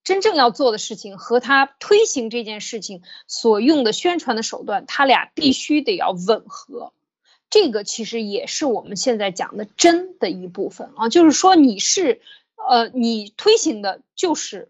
[0.04, 6.92] 真正要做的事情和他推行这件事情所用的宣传的手段，他俩必须得要吻合。
[7.50, 12.20] 这个其实也是我们现在讲的真的一部分啊，就是说你是，
[12.68, 14.68] 呃，你推行的就是。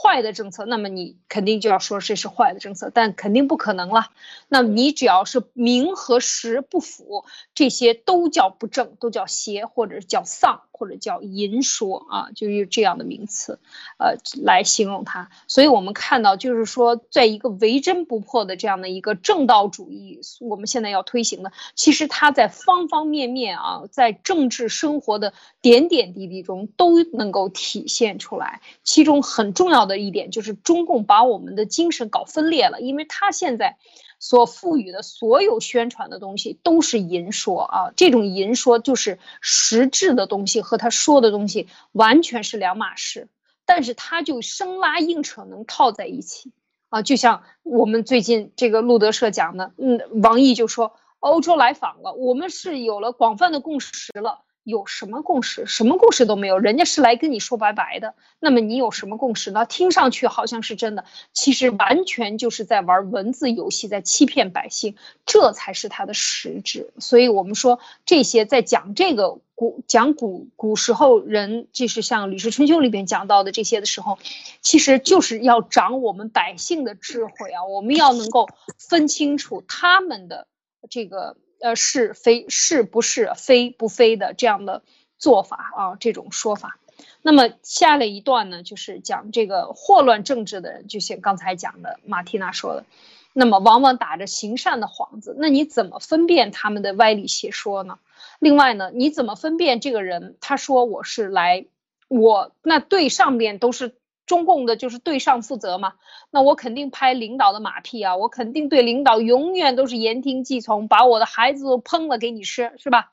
[0.00, 4.10] 坏的政策，那么你肯定就要说这是坏的政策，但肯定不可能了。
[4.46, 13.58] 那你只要是名和实不符，这些都叫不正，都叫邪，或者叫丧，或者叫淫说啊，就是这样的名词，
[13.98, 15.30] 呃，来形容它。
[15.48, 28.60] 所以我们看到，就是说，在一个唯真不破的这样的一个正道主义，我们现在要推行的，其实它在方方面面啊，在政治生活的点点滴滴中都能够体现出来。
[28.84, 29.88] 其中很重要。
[29.88, 33.78] 的一点就是中共把我们的精神搞分裂了，因为他现在
[34.18, 43.28] 所赋予的所有宣传的东西都是淫说啊，这种淫说就是实质的东西和他说的东西完全是两码事，
[43.64, 46.52] 但是他就生拉硬扯能套在一起
[46.88, 54.42] 啊，就像我们最近这个路德社讲的，嗯，王毅就说欧洲来访了，我们是有了广泛的共识了。
[54.68, 55.64] 有什么共识？
[55.64, 58.14] 什么共识都没有，人家是来跟你说拜拜的。
[58.38, 59.64] 那么你有什么共识呢？
[59.64, 64.94] 听上去好像是真的，其实完全就是在玩文字游戏，在欺骗百姓，
[65.24, 66.92] 这才是他的实质。
[66.98, 74.18] 所以我们说这些在讲这个古讲古古时候人，就是像《吕氏春秋》里边讲到的这些的时候，
[74.60, 77.64] 其实就是要长我们百姓的智慧啊！
[77.64, 78.46] 我们要能够
[78.76, 80.46] 分清楚他们的
[80.90, 81.38] 这个。
[81.60, 84.82] 呃，是非是不是非不非的这样的
[85.18, 86.78] 做法啊，这种说法。
[87.22, 92.84] 那么下了一段呢，就是讲这个祸乱政治的人，就像刚才讲的马蒂娜说的，
[93.32, 97.98] 那么往往打着行善的幌子，那你怎么分辨他们的歪理邪说呢？
[98.38, 100.36] 另外呢，你怎么分辨这个人？
[100.40, 101.66] 他说我是来，
[102.08, 103.94] 我那对上面都是。
[104.28, 105.94] 中共的就是对上负责嘛，
[106.30, 113.10] 那我肯定拍领导的马屁啊，我肯定对领导永远都是言听计从，把我的孩子都烹了给你吃，是吧？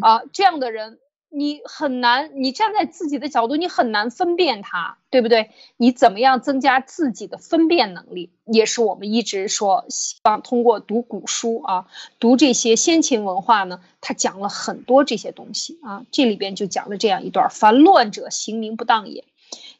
[0.00, 0.98] 啊，这样的人
[1.28, 5.50] 你很难，你站在自己的角度，你很难分辨他，对不对？
[5.76, 11.86] 你怎么样增加自己的分辨能力，也是我们一直说希望通过读古书啊，
[12.20, 19.24] 读这些先秦文化呢，他讲了很多这些东西啊，这里边就讲了这样一段：凡乱者，行名不当也。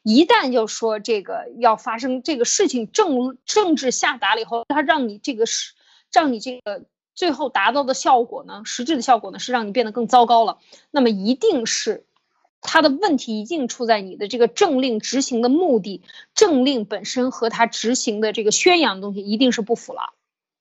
[0.04, 5.72] 一旦就说这个要发生这个事情，政政治下达了以后，他让你这个是
[6.12, 6.84] 让你这个
[7.14, 10.58] 最后达到的效果呢，实质的效果呢，是让你变得更糟糕了。
[10.90, 12.04] 那么一定是
[12.60, 16.02] 他的问题一定出在你的这个政令执行的目的，
[16.34, 20.12] 政令本身和他执行的这个宣扬的东西一定是不符了，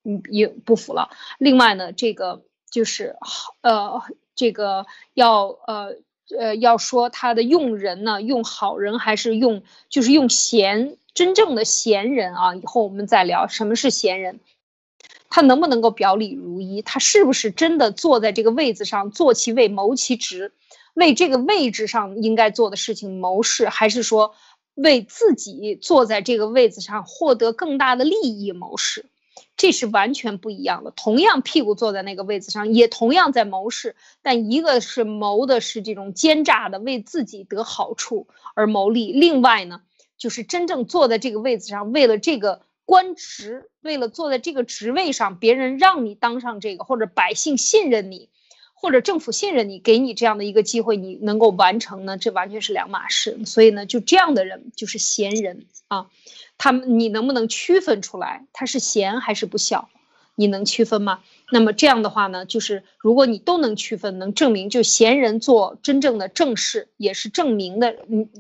[0.06, 1.10] 嗯，也不符了。
[1.38, 3.18] 另外呢，这个就是，
[3.60, 4.02] 呃，
[4.36, 5.98] 这个要呃。
[6.40, 12.56] 呃，要说他的用人呢，用好人还是用，就是用贤，真正的贤人啊。
[12.56, 14.40] 以后我们再聊什么是贤人，
[15.30, 16.82] 他能不能够表里如一？
[16.82, 20.54] 他是不是真的坐在这个位子上，坐其位谋其职，
[20.94, 24.34] 为这个位置上应该做的事情谋事，还是说
[24.76, 29.06] 为自己坐在这个位子上获得更大的利益谋事？
[29.64, 30.92] 这是完全不一样的。
[30.92, 39.80] 同样屁股坐在那个位子上，也同样在谋事，但一个是谋的是这种奸诈的，为自己得好处而谋利；另外呢，
[40.18, 48.28] 就是真正坐在这个位子上，为了这个官职，为了坐在这个职位上，别人让你当上这个，或者百姓信任你，
[48.84, 52.18] 或者政府信任你，给你这样的一个机会，你能够完成呢？
[52.18, 53.40] 这完全是两码事。
[53.46, 56.08] 所以呢，就这样的人就是贤人啊。
[56.58, 59.88] 他们，你能不能区分出来他是贤还是不孝？
[60.36, 61.22] 你能区分吗？
[61.50, 67.96] 那么这样的话呢，就是如果你都能区分，能证明就贤人做真正的正事，也是证明的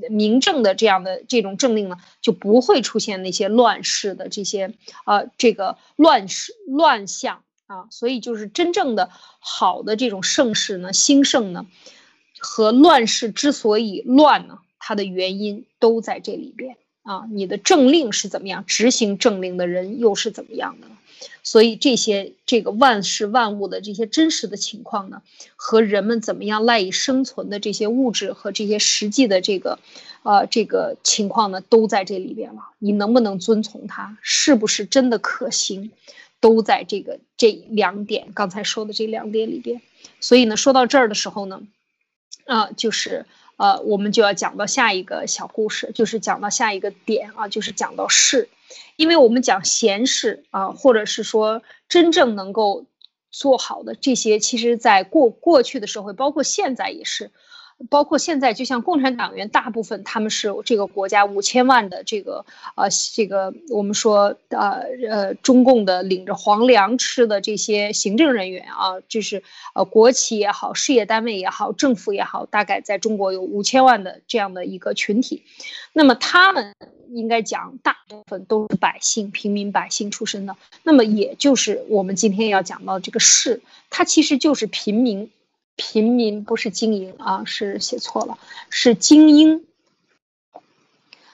[0.09, 4.73] 明正的这样的这种政令呢，就不会出现那些乱世的这些
[5.05, 7.87] 呃这个乱世乱象啊。
[7.89, 9.09] 所以就是真正的
[9.39, 11.65] 好的这种盛世呢，兴盛呢，
[12.39, 16.77] 和乱世之所以乱呢，它的原因都在这里边。
[17.03, 18.63] 啊，你的政令是怎么样？
[18.65, 20.87] 执行政令的人又是怎么样的？
[21.43, 25.21] 所以这些这个万事万物的这些真实的情况呢，
[25.57, 29.79] 和人们怎么样赖以生存的这些物质和这些实际的这个，
[30.23, 32.61] 呃，这个情况呢，都在这里边了。
[32.79, 34.17] 你能不能遵从它？
[34.21, 35.91] 是不是真的可行？
[36.43, 39.81] 都在这个这两点刚才说的这两点里边。
[40.19, 41.61] 所以呢，说到这儿的时候呢，
[42.45, 43.25] 啊，就是。
[43.55, 48.49] 呃，我们就要讲到下一个小故事，就是讲到下一个点啊，就是讲到事。
[48.95, 52.85] 因为我们讲闲事啊，或者是说真正能够
[53.29, 57.29] 做好的这些，其实在过过去的社会，包括现在也是。
[57.89, 62.45] 包括现在，就像共产党员，大部分他们是这个国家五千万的这个
[62.75, 69.43] 呃，这个我们说呃呃，中共的领着皇粮吃的这些行政人员啊，就是
[69.73, 75.43] 呃国企也好，事业单位也好，政府也好，大概在中国有五千万的这样的一个群体。
[75.91, 76.73] 那么他们
[77.09, 80.55] 应该讲，大部分都是百姓、平民百姓出身的。
[80.83, 85.29] 那么也就是我们今天要讲到这个士，它其实就是平民。
[85.75, 88.37] 平民不是精英啊，是写错了，
[88.69, 89.65] 是精英，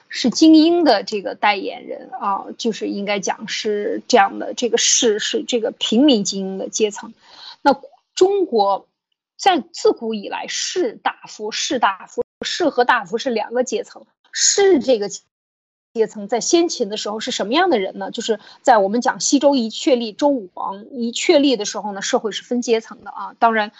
[0.07, 7.13] 是精英的这个代言人啊，就是应该讲是这样的，这个士是这个平民精英的阶层。
[7.61, 7.79] 那
[8.15, 8.87] 中国
[9.37, 14.05] 在自古以来，士大夫、士大夫、士和大夫是两个阶层。
[14.31, 15.09] 士这个
[15.93, 18.09] 阶层在先秦的时候是什么样的人呢？
[18.09, 23.73] 就是在我们讲西周一确立，周武王一确立的时候呢，社会是分阶层的啊，当然。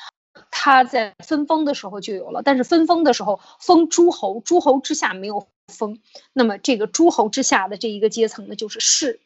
[0.51, 5.99] 他在分封的时候就有了，但是分封的时候封诸侯，诸侯之下没有封。
[6.33, 9.19] 那么这个诸侯之下的这一个阶层呢，就是士，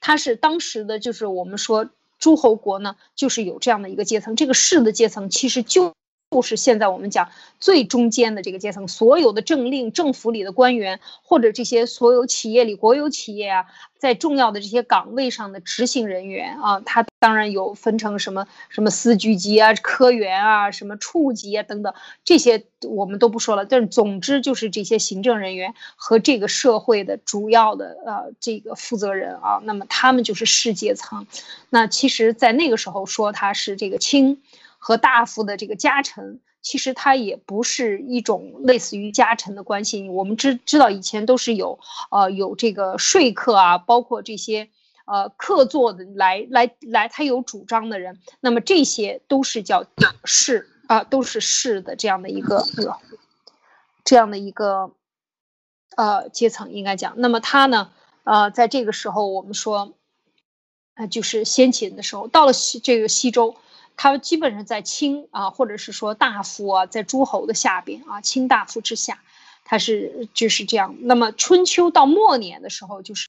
[0.00, 4.36] 他是当时的就是我们说诸侯国呢，就是有这样的一个阶层。
[4.36, 5.94] 这个士的阶层其实就。
[6.34, 7.28] 就是现在我们讲
[7.60, 13.66] 最中间的这个阶层，所有的政令、政府里的官员，或者这些所有企业里国有企业啊，
[14.00, 23.64] 在重要的这些岗位上的执行人员啊，他当然有分成什么什么司局级啊、科员啊、什么处级啊等等，这些我们都不说了。
[23.64, 31.28] 但是总之就是这些行政人员和这个社会的主要的呃这个负责人啊，那么他们就是士阶层。
[31.70, 34.42] 那其实，在那个时候说他是这个卿。
[34.84, 40.10] 和大夫的这个家臣，其实他也不是一种类似于家臣的关系。
[40.10, 41.78] 我们知知道以前都是有，
[42.10, 44.68] 呃，有这个说客啊，包括这些
[45.06, 49.86] 呃客座的来来来，他有主张的人，那么这些都是叫
[50.26, 52.62] 士啊，都是士的这样的一个
[54.04, 54.92] 这样的一个
[55.96, 57.14] 呃阶层应该讲。
[57.16, 57.90] 那么他呢，
[58.24, 59.94] 呃，在这个时候我们说，
[60.92, 63.56] 呃，就是先秦的时候，到了西这个西周。
[63.96, 69.20] 他基本上在卿啊，或者是说大夫啊，在诸侯的下边啊，卿大夫之下，
[69.64, 70.96] 他是就是这样。
[71.00, 73.28] 那么春秋到末年的时候，就是，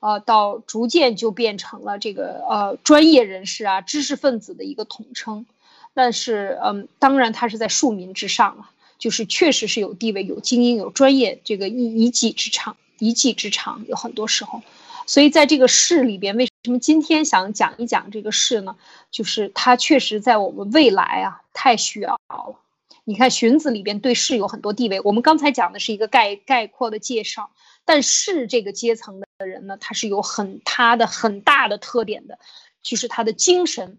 [0.00, 5.46] 呃，到逐渐就变成了这个呃专业人士啊、知识分子的一个统称。
[5.94, 14.62] 但是，嗯，当然他是在庶民之上了，就是确实是有地位、有精英、有专业这个一一技之长，一技之长有很多时候。
[15.06, 18.76] 所以在这个士里边，为什么今天想讲一讲这个士呢？
[19.10, 22.56] 就是它确实在我们未来啊，太需要了。
[23.02, 27.50] 你看《荀子》里边对士有很多地位，我们刚才讲的是一个概概括的介绍，
[27.84, 32.38] 但士这个阶层的人呢，他是有很他的很大的特点的，
[32.80, 33.98] 就是他的精神，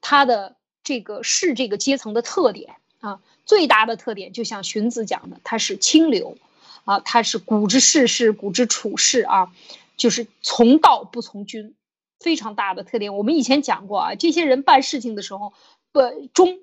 [0.00, 0.54] 他的
[0.84, 6.38] 这个士这个阶层的特点啊，最大的特点就像荀子讲的，他是清流
[6.84, 9.52] 啊，他是古之士是古之处士啊。
[9.96, 11.74] 就是从道不从君，
[12.20, 13.16] 非常大的特点。
[13.16, 15.52] 我们以前讲过啊，这些人办事情的时候
[15.92, 16.00] 不
[16.34, 16.58] 忠，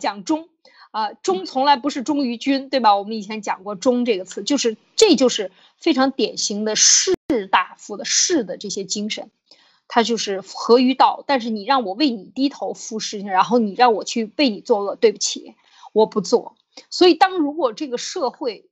[0.00, 0.48] 讲忠
[0.90, 2.96] 啊，忠从来不是忠于君，对吧？
[2.96, 7.14] 我们以前讲过“忠”这个词，就是这就是非常典型的士
[7.50, 9.30] 大夫的士的这些精神，
[9.88, 11.24] 他就是合于道。
[11.26, 15.54] 但是你让我为你低头服事情，然后你让我去为你作恶，对不起，
[15.92, 16.56] 我不做。
[16.90, 18.68] 所以，当如果这个社会，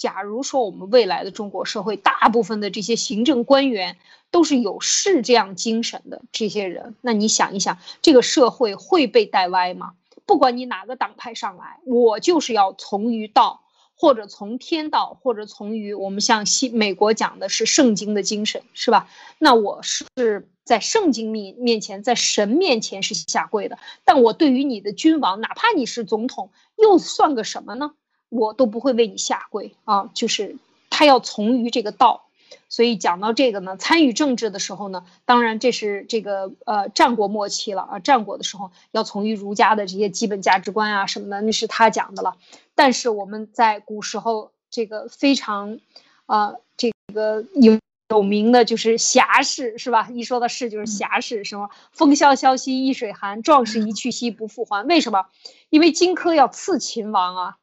[0.00, 3.98] 假如说我们未来的中国社会，大部分的这些行政官员
[4.30, 9.92] 都是有士这样精神的这些人，那你想一想，这个社会会被带歪吗？
[10.24, 13.60] 不管你哪个党派上来，我就是要从于道，
[13.94, 19.06] 或者从天道，或者从于我们像西美国讲的是圣经的精神，是吧？
[19.38, 27.92] 那我是在圣经面面前，在神面前是下跪的，但我对于你的君王，哪怕你是总统，又算个什么呢？
[28.30, 30.08] 我都不会为你下跪啊！
[30.14, 30.56] 就是
[30.88, 32.24] 他要从于这个道，
[32.68, 42.36] 所以讲到这个呢，参与政治的时候呢，当然这是这个呃战国末期了啊，战国的时候要从于儒家的这些基本价值观啊什么的，那是他讲的了。
[42.74, 45.80] 但是我们在古时候这个非常
[46.26, 47.78] 啊这个有
[48.08, 50.08] 有名的就是侠士是吧？
[50.12, 54.86] 一说到士就是侠士，什么风萧萧兮易水寒，壮士一去兮不复还。
[54.86, 55.26] 为什么？
[55.68, 57.56] 因为荆轲要刺秦王啊。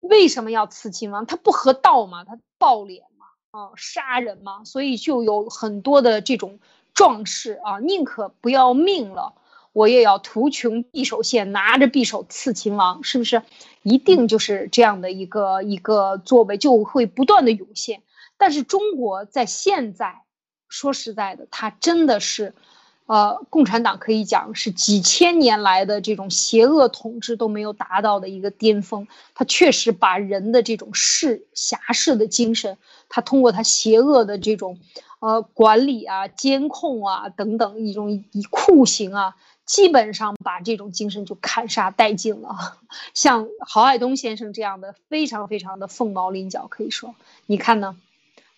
[0.00, 1.26] 为什么要刺秦王？
[1.26, 6.60] 他不合道嘛，他暴敛嘛，啊，杀人嘛，所以就有很多的这种
[6.94, 9.34] 壮士啊，宁可不要命了，
[9.72, 13.42] 我也要图穷匕首现，拿着匕首刺秦王，是不是？
[13.82, 18.02] 一定就是这样的一个一个作为，就会不断的涌现。
[18.36, 20.22] 但是中国在现在
[20.68, 22.54] 说实在的，他真的是，
[23.08, 29.08] 呃，共产党可以讲是几千年来的这种邪恶统治都没有达到的一个巅峰。
[29.34, 32.76] 他确实把人的这种士侠士的精神，
[33.08, 34.78] 他通过他邪恶的这种，
[35.20, 39.36] 呃，管理啊、监控啊等等一种以酷刑啊。
[39.64, 42.78] 基本上把这种精神就砍杀殆尽了，
[43.12, 47.94] 像郝海东先生这样的，非常非常的凤毛麟角，可以说，你看呢，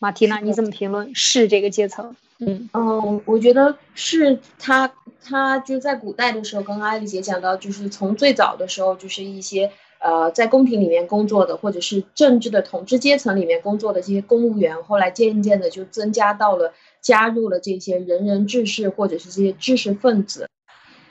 [0.01, 2.17] 马蒂娜，你怎么评论士这个阶层？
[2.39, 4.91] 嗯嗯，我觉得是他，
[5.23, 16.73] 他就在古代的时候，刚刚艾丽姐讲到，就是从最早的时候，就是一些呃在宫廷里面工作的，或者是政治的统治阶层里面工作的这些公务员，后来渐渐的就增加到了
[17.03, 20.49] 加入了这些仁人志士或者是这些知识分子。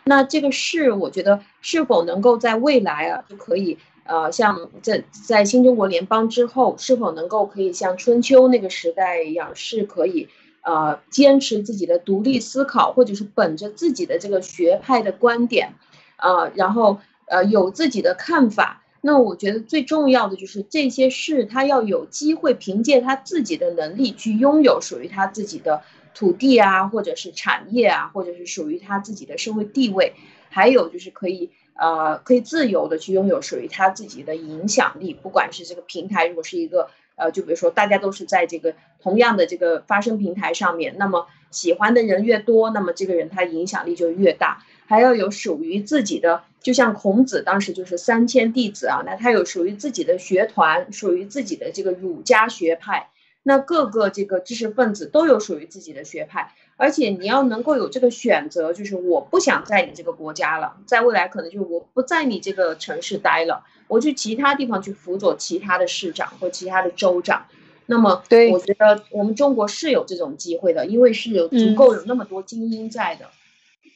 [0.06, 3.78] 那这个士我觉得是否能够在未来啊，就可以
[4.10, 10.28] 呃，像在在新中国联邦之后，是否能够可以像春秋那个时代一样，是可以
[10.64, 15.76] 呃坚持自己的独立思考，或者是本着自己的这个学派的观点，
[16.18, 18.84] 呃，然后呃有自己的看法。
[19.02, 25.84] 那我觉得最重要的就是这些事，他要有机会凭借他自己的能力去拥有属于他自己的。
[26.16, 30.16] 土地啊，或者是产业啊，或者是属于他自己的社会地位，
[30.50, 35.14] 还有就是可以呃，可以自由的去拥有属于他自己的影响力。
[35.14, 44.64] 不管是这个平台，如果是一个呃，就比如说大家都是在这个同样的这个发声平台上面，那么喜欢的人越多，那么这个人他影响力就越大。
[44.88, 53.10] 还要有属于自己的，就像孔子当时就是三千弟子啊，那他有属于自己的学团，属于自己的这个儒家学派。
[53.44, 67.48] 那各个这个知识分子都有属于自己的学派，而且你要能够有这个选择，就是我不想在你这个国家了，在未来可能就是我不在你这个城市待了，我去其他地方去辅佐其他的市长或其他的州长。
[67.86, 73.26] 那么，对，我觉得我们中国是有这种机会的，因为是有足够有那么多精英在的。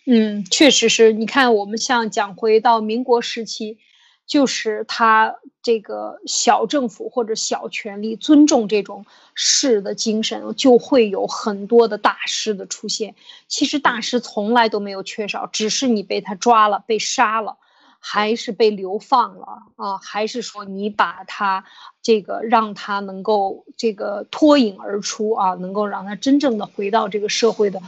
[0.06, 3.78] 嗯，确实是你看，我们像讲回到民国时期。
[4.26, 9.06] 就是他这个小政府或者小权力尊重这种
[9.36, 13.16] 士的精神，就会有很多的大师的出现。
[13.48, 17.58] 其实大师从来都没有缺少，只是你被他抓了、被杀了，
[18.00, 19.98] 还是被流放了啊？
[19.98, 21.66] 还是说你把他
[22.02, 25.54] 这个让他能够这个脱颖而出啊？
[25.56, 27.82] 能够让他真正的回到这个社会的，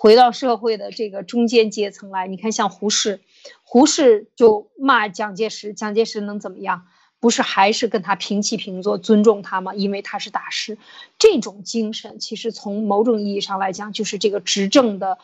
[0.00, 2.26] 回到社会的这个中间阶层来？
[2.26, 3.20] 你看，像胡适。
[3.64, 6.86] 胡适就骂蒋介石，蒋介石能怎么样？
[7.20, 9.74] 不是还是跟他平起平坐，尊重他吗？
[9.74, 10.78] 因为他是大师。
[11.18, 15.18] 这种精神，其实从某种意义上来讲，就是这个执政的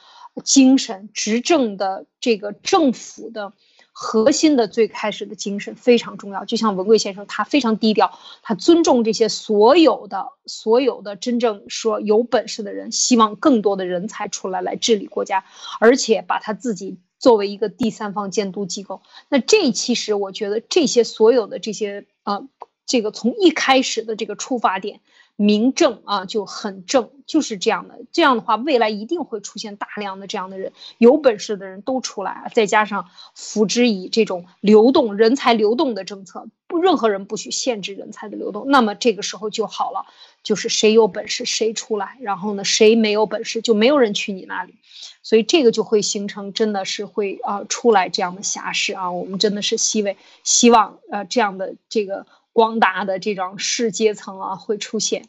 [0.45, 3.55] 精神，执政的这个政府的
[3.99, 6.45] 核心的最开始的精神非常重要。
[6.45, 15.47] 就像文贵先生，他非常低调，他尊重这些所有的、所有的真正说有本事的人，希望更多的人才出来来治理国家，
[15.81, 16.99] 而且把他自己。
[17.19, 22.47] 作为一个第三方监督机构，那这其实我觉得这些所有的这些呃，
[22.85, 25.01] 这个从一开始的这个出发点，
[25.37, 28.01] 明正啊就很正，就是这样的。
[28.11, 40.07] 这样的话，未来一定会出现大量的这样的人，有本事的人都出来啊，再加上辅之以这种流动人才流动的政策，不任何人不许限制人才的流动，那么这个时候就好了，
[40.43, 44.75] 就是谁有本事谁出来，然后呢谁没有本事就没有人去你那里。
[45.23, 50.15] 所以这个就会形成，真的是会啊出来这样的侠士啊，我们真的是希望
[50.45, 52.27] 希望呃这样的这个
[52.57, 55.29] 光大的这种士阶层啊会出现。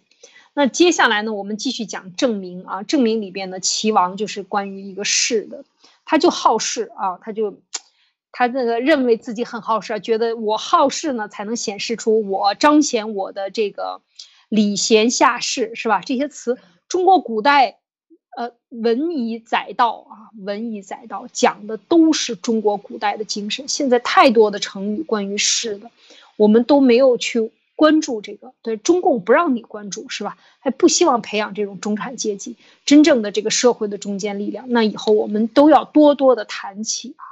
[0.53, 5.65] 那接下来呢，我们继续讲证明啊，证明里边的齐王就是关于一个士的，
[6.05, 7.59] 他就好事啊，他就
[8.32, 13.99] 他那个认为自己很好事，觉得我好事呢才能显示出我彰显我的这个
[14.47, 15.99] 礼贤下士是吧？
[16.05, 16.57] 这些词，
[16.88, 17.80] 中国古代。
[18.38, 23.67] 呃，文以载道啊，文以载道，讲的都是中国古代的精神。
[23.67, 25.89] 现在太多的成语关于士的，
[26.38, 28.53] 我们都没有去关注这个。
[28.61, 30.38] 对中共不让你关注是吧？
[30.59, 34.67] 还不希望培养这种中产阶级，真正的这个社会的中坚力量。
[34.69, 37.23] 那以后我们都要多多的谈起啊，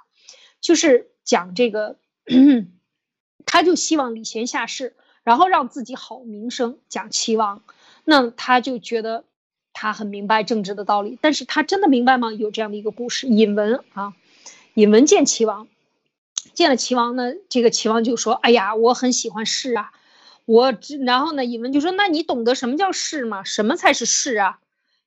[0.60, 1.96] 就是讲这个，
[3.46, 6.78] 他就希望礼贤下士，然后让自己好名声。
[6.90, 7.64] 讲齐王，
[8.04, 9.24] 那他就觉得。
[9.78, 12.32] 他很明白政治的道理，但是他真的明白吗？
[12.32, 14.14] 有这样的一个故事，尹文啊，
[14.74, 15.68] 尹文见齐王，
[16.56, 19.92] 见了齐王呢，这个齐王就说：“哎呀，我很喜欢士啊，
[20.46, 20.74] 我……
[21.06, 23.44] 然后呢，尹文就说：那你懂得什么叫士吗？
[23.44, 24.60] 什么才是士啊？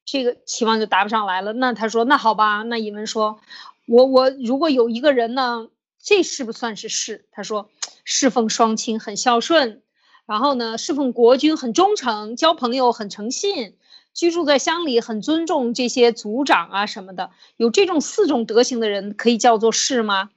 [0.04, 1.52] 这个齐王就答不上来了。
[1.54, 3.40] 那他说：那好吧，那尹文说：
[3.86, 5.68] 我我如果有一个人呢，
[6.02, 7.24] 这是不算是士？
[7.32, 7.70] 他说：
[8.04, 9.82] 侍奉双亲，很孝顺，
[10.26, 13.74] 然后呢，侍奉国君，很忠诚，交朋友很诚信。”
[14.14, 20.30] 居住在乡里，很尊重这些族长啊什么的，有这种四种德行的人，可以叫做士吗？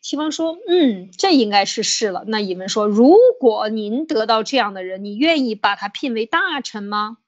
[0.00, 7.18] 齐王说：“嗯，这应该是是了。”那尹文说：“如果您得到这样的人，你愿意把他聘为大臣吗？”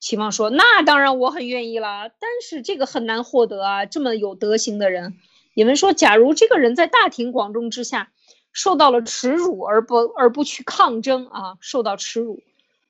[0.00, 2.08] 齐王说：“那当然，我很愿意了。
[2.08, 5.18] 但是这个很难获得啊，这么有德行的人。”
[5.54, 8.10] 尹文说：“假如这个人在大庭广众之下
[8.52, 12.42] 受到了耻辱，而不而不去抗争啊，受到耻辱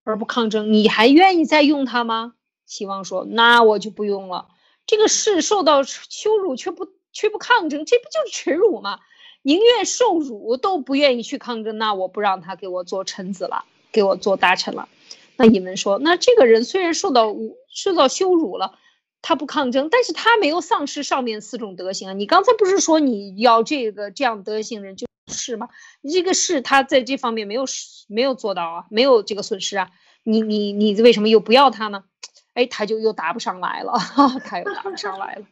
[0.05, 4.49] 而不抗争，你还愿意再用他吗？”齐王说：“那我就不用了。
[4.87, 9.01] 这个事受到羞辱却不。”却不抗争，这不就是耻辱吗？
[9.43, 14.89] 宁愿受辱都不愿意去抗争，那我不让他给我做臣子了，给我做大臣了。
[15.37, 17.35] 那你们说，那这个人虽然受到
[17.73, 18.79] 受到羞辱了，
[19.23, 22.13] 他不抗争，但是他没有丧失上面四种德行啊。
[22.13, 25.71] 你刚才不是说你要这个这样德行人就是吗？
[26.03, 27.65] 这个是他在这方面没有
[28.09, 29.91] 没有做到啊，没有这个损失啊。
[30.23, 32.05] 你你你为什么又不要他呢？
[32.53, 33.95] 哎，他就又答不上来了，
[34.45, 35.47] 他又答不上来了。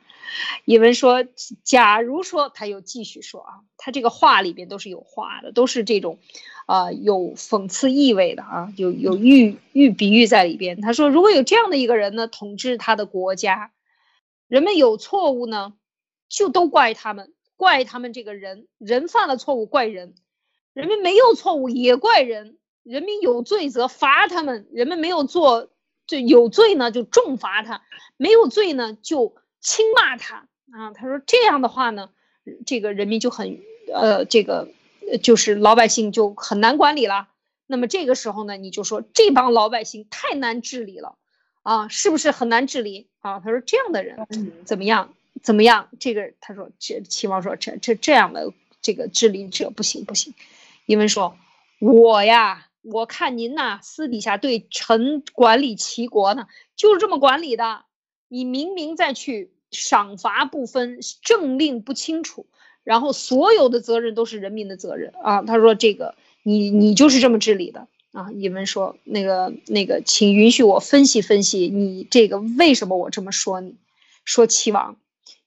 [0.64, 1.24] 尹文说
[1.64, 6.18] ：“假如说他又继续说啊，他这个话里边都是有话的，都是这种，
[6.66, 10.80] 啊，有讽刺意味的啊，有有喻喻比喻在里边。
[10.80, 13.72] 他说，如果有这样的一个人呢，统治他的国家，
[14.46, 15.72] 人们有错误呢，
[16.28, 20.14] 就都怪他们，怪他们这个人，人犯了错误怪人，
[20.74, 25.70] 人们没有错误也怪人，人民有罪则罚他们，人们没有做
[26.06, 27.82] 就有罪呢就重罚他，
[28.16, 30.92] 没有罪呢就。”轻骂他啊！
[30.94, 32.10] 他说这样的话呢，
[32.66, 33.60] 这个人民就很
[33.92, 34.68] 呃，这个
[35.22, 37.28] 就是老百姓就很难管理了。
[37.66, 41.16] 那么这个时候呢，你就说这帮老百姓太难治理了
[41.62, 43.40] 啊，是不是很难治理啊？
[43.40, 44.26] 他说这样的人
[44.64, 45.14] 怎么样？
[45.42, 45.88] 怎么样？
[46.00, 50.34] 这个他说这齐王说这这这样的这个治理者不行不行。
[50.86, 51.36] 因为说
[51.80, 56.46] 我呀，我看您呐，私底下对臣管理齐国呢，
[56.76, 57.84] 就是这么管理的。
[58.28, 62.46] 你明明在去赏罚不分，政令不清楚，
[62.84, 65.42] 然后所有的责任都是人民的责任啊！
[65.42, 68.30] 他说这个你你就是这么治理的啊！
[68.32, 73.76] 尹文说那个那个，请允许我分析分析你这个为什么我这么说你？
[74.24, 74.96] 说齐王，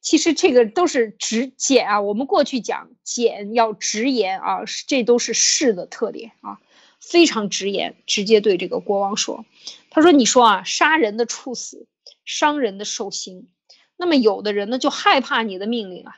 [0.01, 2.01] 其实这个都是直简啊。
[2.01, 6.59] 我们过去讲简要直言啊，这都是士的特点啊，
[6.99, 9.45] 非常直言，直接对这个国王说。
[9.91, 11.85] 他说你说啊，杀人的处死。
[12.31, 13.49] 伤人的受刑，
[13.97, 16.15] 那么有的人呢就害怕你的命令啊，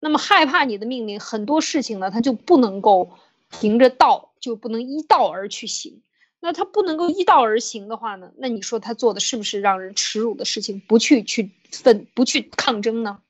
[0.00, 3.12] 那么害怕你的命令，很多事情呢他就不能够
[3.50, 6.02] 凭着道，就不能依道而去行。
[6.40, 10.80] 那他不能够依道而行的话呢，那你说他做的是不是让人耻辱的事情？
[10.80, 13.20] 不去去奋，不去抗争呢？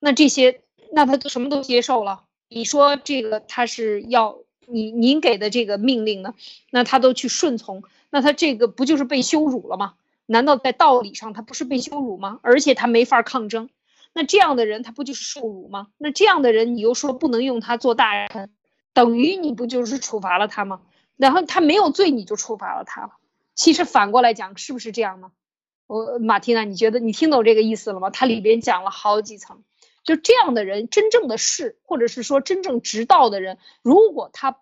[0.00, 0.60] 那这些，
[0.92, 2.24] 那他什么都接受了。
[2.48, 6.34] 你说这个他是要你您给的这个命令呢，
[6.70, 9.94] 那他都去顺从，那他这个不就是被羞辱了吗？
[10.32, 12.40] 难道在道理上他不是被羞辱吗？
[12.42, 13.68] 而且他没法抗争，
[14.14, 15.88] 那这样的人他不就是受辱吗？
[15.98, 18.50] 那这样的人你又说不能用他做大臣，
[18.94, 20.80] 等于你不就是处罚了他吗？
[21.16, 23.10] 然后他没有罪你就处罚了他了。
[23.54, 25.30] 其实反过来讲是不是这样呢？
[25.86, 28.08] 我马蒂娜，你觉得你听懂这个意思了吗？
[28.08, 29.62] 它里边讲了好几层，
[30.02, 34.56] 就这样的人真正的是，或者是说真正执道的人，如果他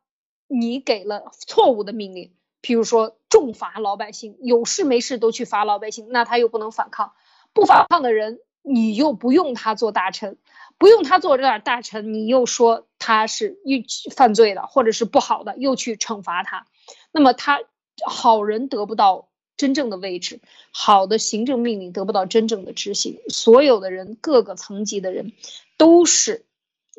[0.48, 2.32] 你给了错误的命令。
[2.62, 7.12] 譬如说重罚老百姓，有事没事都去罚老百姓，那他又不能反抗，
[7.52, 10.36] 不反抗的人，你又不用他做大臣，
[10.78, 13.78] 不用他做这点大臣，你又说他是又
[14.14, 16.66] 犯罪的，或者是不好的，又去惩罚他，
[17.12, 17.60] 那么他
[18.04, 20.40] 好人得不到真正的位置，
[20.70, 25.32] 好的行政命令得不到真正的执行，所有的人各个层级的人
[25.76, 26.44] 都是。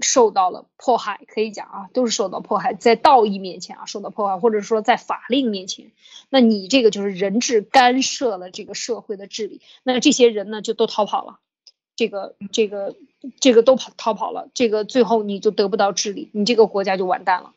[0.02, 5.92] 受到了迫害，可以讲啊，都是受到迫害，在道义面前啊受到迫害，或者说在法令面前，
[6.30, 11.40] 那你这个就是人治干涉了这个社会的治理，那这些人呢就都逃跑了，
[11.96, 12.96] 这个这个
[13.40, 17.54] 这个都跑逃跑了，这个最后你就得不到治理，你这个国家就完蛋了，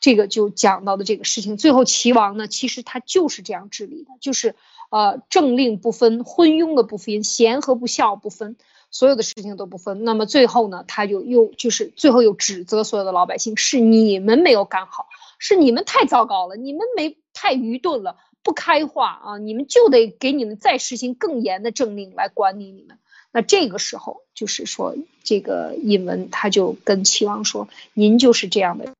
[0.00, 4.56] 这个就讲到的这个事情，最后齐王呢其实他就是这样治理的，就是
[4.90, 8.56] 呃政令不分，昏庸的不分，贤和不孝不分。
[8.92, 22.98] 所有的事情都不分，那么最后呢，他就又就是最后又指责所有的老百姓，是你们没有干好，是你们太糟糕了，你们没太愚钝了，不开化啊，你们就得给你们再实行更严的政令来管理你们。
[23.32, 28.94] 那这个时候就是说，这个尹文他就跟齐王说：“您就是这样的人。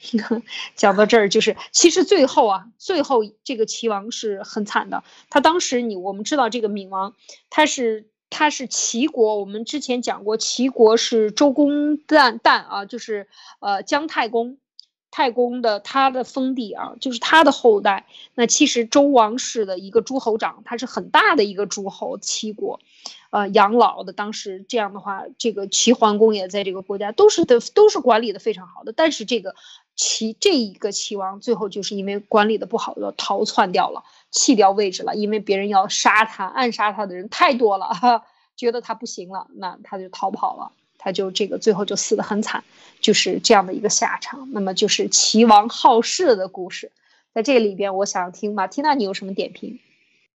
[0.76, 5.02] ”讲到这儿，就是其实最后啊，最后这个齐王是很惨的。
[5.30, 7.14] 他当时你我们知道这个闵王，
[7.48, 8.06] 他是。
[8.40, 13.28] 他是齐国，我们之前讲过，齐国是周公旦旦啊，就是
[13.58, 14.56] 呃姜太公，
[15.10, 18.06] 太公的他的封地啊，就是他的后代。
[18.34, 22.80] 那其实周王室的一个诸侯长，他是很大的一个诸侯，齐国，
[23.28, 24.14] 呃，养老的。
[24.14, 28.94] 当时这样的话，这个齐桓公也在这个国家都是的，都是管理的非常好的。
[28.96, 29.54] 但是这个
[29.94, 38.24] 齐这一个齐王最后就是因为管理的不好，要逃窜掉了，弃掉位置了，因为别人要杀他，暗杀他的人太多了，哈，
[38.60, 40.72] 觉得他不行了，那他就逃跑了。
[41.02, 42.62] 他就这个最后就死得很惨，
[43.00, 44.50] 就是这样的一个下场。
[44.52, 46.92] 那么就是齐王好事的故事，
[47.32, 49.78] 在这里边，我想听马缇娜，你有什么点评？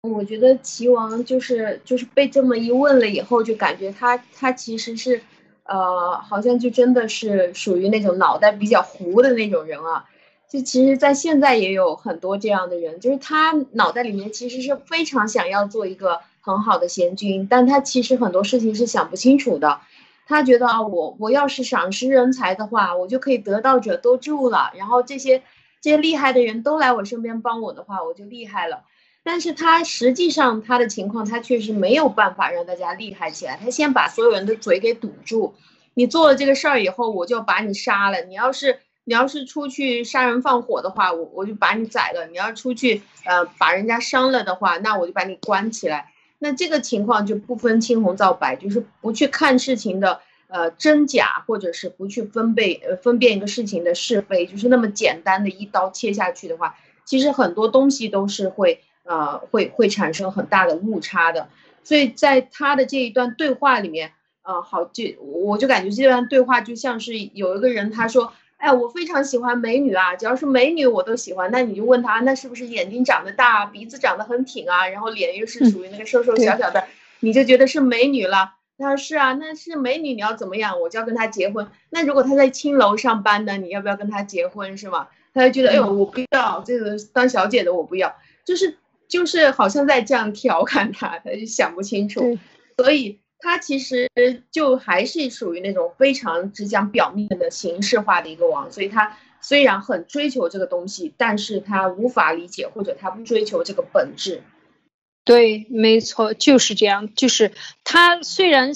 [0.01, 5.21] 我觉得齐王就是就是被这么一问了以后，就感觉他他其实是，
[5.65, 10.09] 呃，好像就真的是属于那种脑袋比较糊的那种人啊。
[10.49, 19.81] 就其实，在现在也有很多这样的人，就是他脑袋里面其实是非常想要做一个很好的贤君，但他其实很多事情是想不清楚的。
[20.27, 24.71] 他觉得啊，我我要是赏识人才的话，我就可以得道者多助了。
[24.75, 25.41] 然后这些
[25.81, 28.83] 这些厉害的人都来我身边帮我的话，我就厉害了。
[29.23, 33.59] 但是他实际上他的情况，他确实没有办法让大家厉害起来。
[33.59, 35.55] 他先把所有人的嘴给堵住。
[35.95, 38.21] 你做了这个事儿以后，我就把你杀了。
[38.21, 42.27] 你要是你要是出去杀人放火的话，我我就把你宰了。
[42.27, 46.11] 你要出去呃把人家伤了的话，那我就把你关起来。
[46.39, 56.75] 那这个情况就不分青红皂白，就是不去看事情的呃真假，或者是不去分辨呃分辨一个事情的是非，就是那么简单的一刀切下去的话，
[57.05, 61.49] 其实很多东西都是会呃会会产生很大的误差的。
[61.83, 64.11] 所以在他的这一段对话里面，
[64.43, 68.33] 呃，好，就我就感觉这段对话就像是有一个人他说。
[68.57, 71.51] 哎，我非常喜欢美女啊，只要是美女我都喜欢。
[71.51, 76.85] 那你就问他，那是不是眼睛长得大，鼻子长得很挺啊，然后脸又是属于那个瘦瘦小小的，
[77.19, 78.53] 你就觉得是美女了？
[78.77, 81.67] 他说是啊，那是美女，你要怎么样，我就要跟她结婚。
[81.89, 85.07] 那如果她在青楼上班呢，你要不要跟她结婚是吗？
[85.33, 88.77] 他就觉得，哎呦，我不要这个当小姐的，我不要，就是
[89.07, 92.37] 就是好像在这样调侃他，他就想不清楚，
[92.77, 93.19] 所以。
[93.39, 94.09] 他其实
[94.51, 104.41] 就还是属于那种非常只讲表面的形式化的一个王，所以他虽然很追求这个东西，但是他无法理解或者他不追求这个本质。
[105.23, 107.13] 对，没错，就是这样。
[107.13, 107.51] 就是
[107.83, 108.71] 他虽然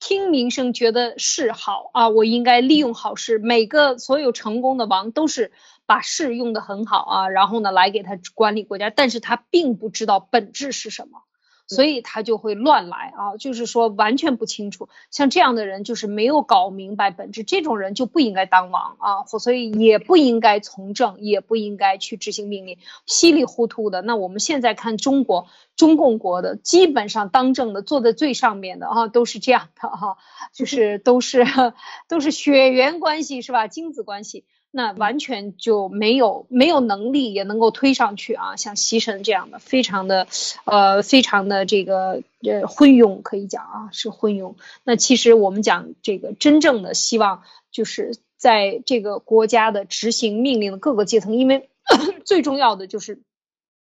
[0.00, 3.38] 听名声觉得是好啊，我应该利用好事。
[3.38, 5.52] 每个所有成功的王都是
[5.86, 11.22] 把事用的很好啊，然后呢来给他管理国家，但是他并不知道本质是什么。
[11.68, 24.02] 所以他就会乱来啊，就是说完全不清楚，像这样的人就是没有搞明白本质，这种人就不应该当王啊，所以也不应该从政，也不应该去执行命令，稀里糊涂的。
[24.02, 25.46] 那我们现在看中国
[25.76, 30.16] 中共国的，基本上当政的坐在最上面的啊，都是这样的哈，
[30.54, 31.44] 就是都是
[32.08, 34.44] 都是血缘关系是吧，亲子关系。
[34.70, 40.26] 那完全就没有没有能力也能够推上去啊，像习神这样的，非常的，
[40.64, 44.54] 呃，非常的这个呃昏庸，可以讲啊是昏庸。
[44.84, 51.68] 那其实我们讲这个真正的希望，就是在这个国家的执行命令的各个阶层，因为
[52.24, 53.20] 最重要的就是。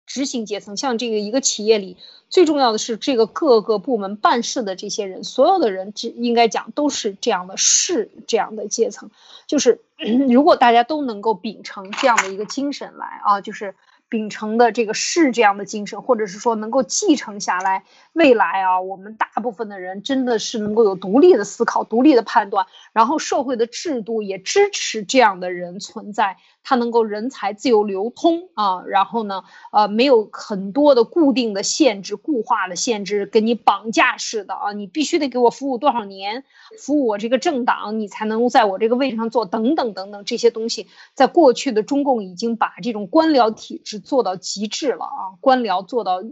[0.06, 1.96] 执行阶层，像这个一个企业里，
[2.28, 9.10] 最重要的是这个各个部门办事的这些人，所有的人，这应该讲都是这样的是这样的阶层。
[9.46, 9.80] 就是
[10.28, 13.74] 如果大家都能够秉承这样的一个精神来啊，就是。
[14.10, 36.44] 秉承的这个是这样的精神，或者是说能够继承下来，未来啊，我们大部分的人真的是能够有独立的思考、独立的判断，然后社会的制度也支持这样的人存在，它能够人才自由流通啊，然后呢，呃，没有很多的固定的限制、固化的限制，给你绑架式的啊，你必须得给我服务多少年，
[36.78, 43.94] 服务我这个政党，你才能在我这个位置上做，等等等等这些东西，在过去的中共已经把这种官僚体制。
[44.04, 45.22] 做到极致了啊！
[45.40, 46.22] 官僚做到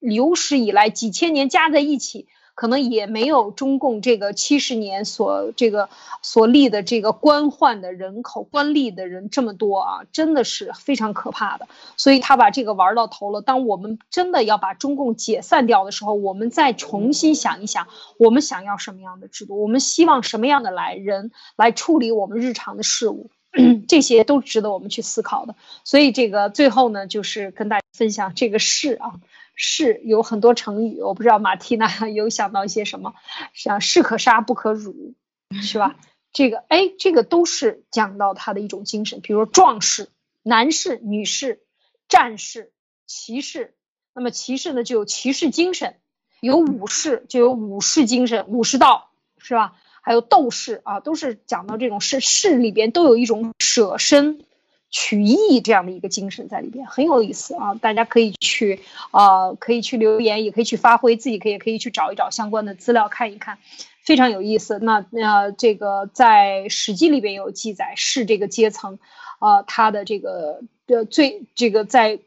[0.00, 5.88] 有史以来几千年加在一起，可能也没有中共这个七十年所这个
[6.22, 11.66] 所立的这个官宦的人口、官吏的人这么多啊，真的是非常可怕的。
[11.96, 13.40] 所以他把这个玩到头了。
[13.40, 17.88] 当我们真的要把中共解散掉的时候，我们再重新想一想，
[18.18, 23.30] 我们想要什么样的制度，我们希望什么样的来人来处理我们日常的事务。
[23.88, 29.20] 这些都值得我们去思考的，所以这个最后呢，就是跟大家分享这个“是”啊
[29.54, 33.14] ，“是”有很多成语，我不知道马蒂娜 有想到一些什么，
[33.54, 35.14] 像“士可杀不可辱”，
[35.62, 35.96] 是吧？
[36.32, 40.08] 这个哎，这个都是讲到他的一种精神，比如壮士、
[40.42, 41.60] 男士、女士、
[42.08, 42.72] 战士、
[43.06, 43.74] 骑士。
[44.14, 45.92] 那么骑士呢，就有骑士精神；
[46.40, 49.76] 有武士，就有武士精神、武士道，是吧？
[50.02, 54.44] 还有斗士啊，都是讲到这种士士里边都有一种舍身，
[54.90, 57.74] 取义这样的一个精神在里边，很有意思啊！
[57.74, 58.80] 大家可以去
[59.10, 63.58] 啊，可以去留言，也可以去发挥，自己可以可以去找一找相关的资料看一看，
[64.04, 64.78] 非常有意思。
[64.80, 68.98] 那那这个在《史记》里边有记载，是这个阶层，
[69.38, 72.18] 啊，他的这个的最这个在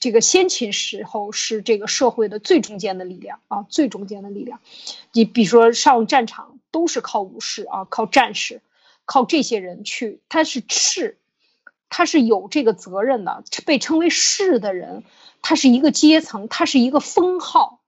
[0.00, 4.60] 这个先秦时候是这个社会的最中间的力量啊，最中间的力量。
[5.12, 8.62] 你比如说上战场都是靠武士啊，靠战士，
[9.04, 11.18] 靠这些人去，他是士。
[11.90, 15.04] 他是有这个责任的，被称为士的人，
[15.40, 17.80] 他是一个阶层，他是一个封号，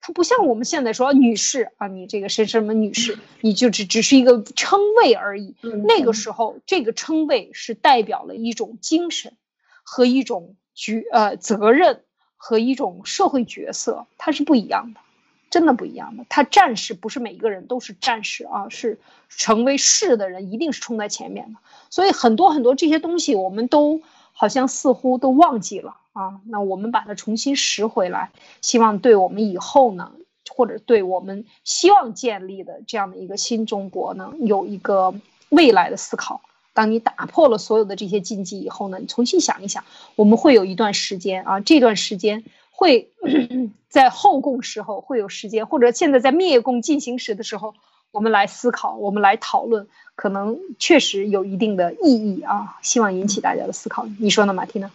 [0.00, 5.54] 他不像我们现在说女士啊，你这个是什么女士，你就只只是一个称谓而已。
[5.86, 9.36] 那个时候，这个称谓是代表了一种精神
[9.84, 12.02] 和一种角呃责任
[12.36, 15.00] 和一种社会角色，它是不一样的。
[15.48, 30.12] 真的不一样的，他战士不是每一个人都是战士啊，是成为士的人一定是冲在前面的，所以很多很多这些东西我们都好像似乎都忘记了啊，那我们把它重新拾回来，希望对我们以后呢，
[30.50, 35.14] 或者对我们希望建立的这样的一个新中国呢，有一个
[35.48, 36.42] 未来的思考。
[36.74, 39.84] 当你打破了所有的这些禁忌以后呢，你重新想一想，
[40.16, 42.44] 我们会有一段时间啊，这段时间。
[42.76, 43.10] 会
[43.88, 47.72] 在后共时候会有时间，或者现在在灭共进行时的时候，
[48.12, 52.76] 我们来思考，我们来讨论，可能确实有一定的意义啊。
[52.82, 54.90] 希望引起大家的思考，你说呢，马蒂娜？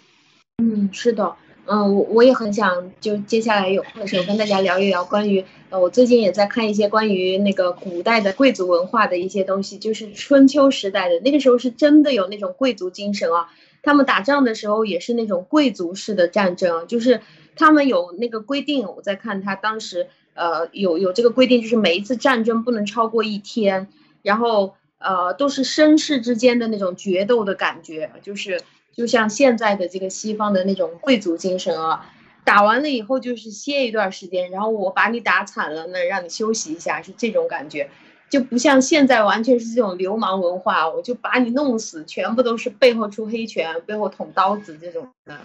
[0.59, 13.49] 嗯，是的，嗯，我我也很想就接下来有空的时候跟大家聊一聊关于呃，我最近也在看一些关于那个古代的贵族文化的一些东西，就是春秋时代的那个时候是真的有那种贵族精神啊，
[13.81, 17.21] 他们打仗的时候也是那种贵族式的战争，就是。
[17.55, 23.87] 他们有那个规定，我在看他当时，呃，有有这个规定，就是每一次战争不能超过一天，
[24.21, 28.61] 然后呃，都是绅士之间的那种决斗的感觉，就是
[28.95, 37.89] 就像现在的这个西方的那种贵族精神啊，打完了以后就是歇一段时间，然后我把你打惨了，那让你休息一下，是这种感觉，
[38.29, 45.39] 就不像现在完全是这种流氓文化，我就把你弄死，全部都是背后出黑拳，背后捅刀子这种的，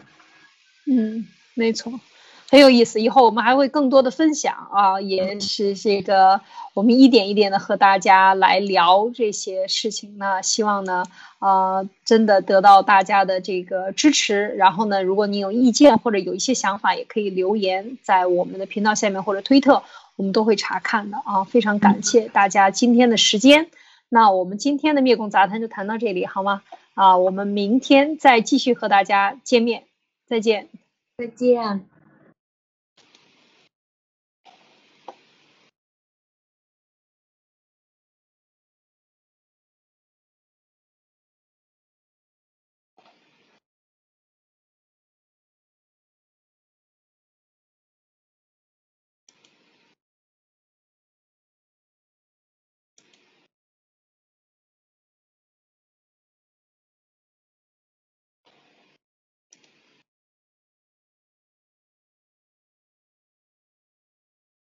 [0.86, 1.26] 嗯。
[1.56, 1.90] 没错，
[2.50, 3.00] 很有意思。
[3.00, 6.42] 以后我们还会更多的分享啊，也是这个
[6.74, 10.18] 我们一点一点的和大家来聊这些事情。
[10.18, 11.04] 那希望呢，
[11.38, 14.48] 呃，真的得到大家的这个支持。
[14.58, 19.82] 然后呢，如果你有意见或者有一些想法，也可以留言在我们的频道下面或者推特，
[20.16, 21.44] 我们都会查看的啊。
[21.44, 23.70] 非常感谢大家今天的时间。
[24.10, 26.62] 那我们今天的灭共杂谈就谈到这里，好吗？
[26.92, 29.84] 啊，我们明天再继续和大家见面，
[30.28, 30.68] 再见。
[31.18, 31.95] 再见。